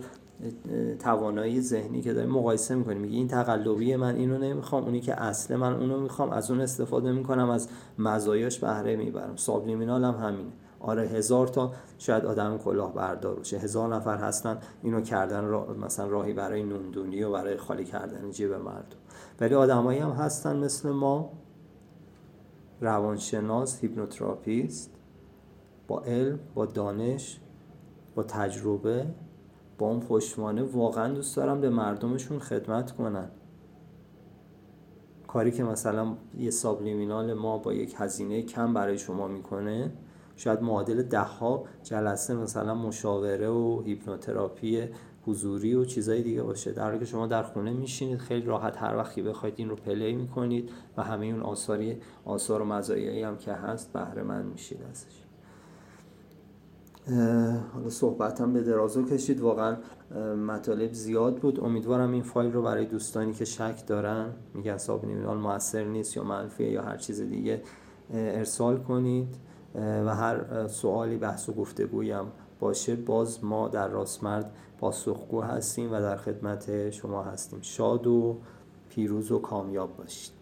توانایی 0.99 1.61
ذهنی 1.61 2.01
که 2.01 2.13
داری 2.13 2.27
مقایسه 2.27 2.75
می‌کنی. 2.75 2.99
میگی 2.99 3.17
این 3.17 3.27
تقلبی 3.27 3.95
من 3.95 4.15
اینو 4.15 4.37
نمی‌خوام 4.37 4.83
اونی 4.83 4.99
که 4.99 5.21
اصل 5.21 5.55
من 5.55 5.73
اونو 5.73 5.99
می‌خوام 5.99 6.29
از 6.29 6.51
اون 6.51 6.61
استفاده 6.61 7.11
می‌کنم 7.11 7.49
از 7.49 7.67
مزایاش 7.99 8.59
بهره 8.59 8.95
می‌برم. 8.95 9.35
سابلیمینال 9.35 10.03
هم 10.03 10.15
همینه. 10.15 10.51
آره 10.81 11.03
هزار 11.03 11.47
تا. 11.47 11.71
شاید 11.97 12.25
آدم 12.25 12.57
کلاه 12.57 12.93
بردار 12.93 13.35
باشه. 13.35 13.57
هزار 13.57 13.95
نفر 13.95 14.17
هستن 14.17 14.57
اینو 14.83 15.01
کردن 15.01 15.45
را 15.45 15.73
مثلا 15.73 16.07
راهی 16.07 16.33
برای 16.33 16.63
نوندونی 16.63 17.23
و 17.23 17.31
برای 17.31 17.57
خالی 17.57 17.85
کردن 17.85 18.31
جیب 18.31 18.53
مردم. 18.53 18.97
ولی 19.39 19.55
آدمایی 19.55 19.99
هم 19.99 20.11
هستن 20.11 20.57
مثل 20.57 20.89
ما. 20.89 21.31
روانشناس 22.81 23.79
hypnotherapist 23.79 24.91
با 25.87 26.01
علم 26.01 26.39
با 26.55 26.65
دانش 26.65 27.39
با 28.15 28.23
تجربه 28.23 29.05
با 29.77 29.87
اون 29.87 29.99
پشتوانه. 29.99 30.63
واقعا 30.63 31.13
دوست 31.13 31.35
دارم 31.35 31.61
به 31.61 31.69
مردمشون 31.69 32.39
خدمت 32.39 32.91
کنن. 32.91 33.29
کاری 35.27 35.51
که 35.51 35.63
مثلا 35.63 36.13
یه 36.37 36.51
subliminal 36.51 37.33
ما 37.33 37.57
با 37.57 37.73
یک 37.73 37.95
هزینه 37.97 38.41
کم 38.41 38.73
برای 38.73 38.97
شما 38.97 39.27
می‌کنه 39.27 39.91
شاید 40.35 40.61
معادل 40.61 41.01
ده 41.01 41.19
ها 41.19 41.63
جلسه 41.83 42.33
مثلا 42.33 42.75
مشاوره 42.75 43.49
و 43.49 43.81
hypnotherapy 43.85 44.87
حضوری 45.25 45.75
و 45.75 45.85
چیزای 45.85 46.21
دیگه 46.21 46.43
باشه. 46.43 46.71
در 46.71 46.83
حالی 46.83 46.99
که 46.99 47.05
شما 47.05 47.27
در 47.27 47.43
خونه 47.43 47.73
میشینید 47.73 48.19
خیلی 48.19 48.45
راحت 48.45 48.77
هر 48.77 48.95
وقتی 48.97 49.21
بخواید 49.21 49.53
این 49.57 49.69
رو 49.69 49.75
پلی 49.75 50.13
می‌کنید 50.13 50.69
و 50.97 51.03
همه 51.03 51.25
اون 51.25 51.41
آثاری 51.41 51.97
آثار 52.25 52.61
و 52.61 52.65
مزایایی 52.65 53.23
هم 53.23 53.37
که 53.37 53.53
هست 53.53 53.93
بهره 53.93 54.23
من 54.23 54.45
میشید 54.45 54.79
ازش. 54.91 55.21
حالا 57.73 57.89
صحبتم 57.89 58.53
به 58.53 58.61
درازو 58.61 59.05
کشید. 59.05 59.41
واقعا 59.41 59.77
مطالب 60.47 60.93
زیاد 60.93 61.35
بود. 61.35 61.63
امیدوارم 61.63 62.11
این 62.11 62.23
فایل 62.23 62.51
رو 62.53 62.61
برای 62.61 62.85
دوستانی 62.85 63.33
که 63.33 63.45
شک 63.45 63.87
دارن 63.87 64.29
میگن 64.53 64.77
سابنیمینال 64.77 65.37
موثر 65.37 65.83
نیست 65.83 66.17
یا 66.17 66.23
منفیه 66.23 66.71
یا 66.71 66.81
هر 66.81 66.97
چیز 66.97 67.21
دیگه 67.21 67.61
ارسال 68.13 68.77
کنید. 68.77 69.35
و 69.75 70.15
هر 70.15 70.67
سوالی 70.67 71.17
بحث 71.17 71.49
و 71.49 71.53
گفتگویی 71.53 72.13
باشه 72.59 72.95
باز 72.95 73.43
ما 73.43 73.67
در 73.67 73.87
راستمرد 73.87 74.51
پاسخگو 74.79 75.41
هستیم 75.41 75.93
و 75.93 75.99
در 75.99 76.17
خدمت 76.17 76.89
شما 76.89 77.23
هستیم. 77.23 77.59
شاد 77.61 78.07
و 78.07 78.37
پیروز 78.89 79.31
و 79.31 79.39
کامیاب 79.39 79.97
باشید. 79.97 80.40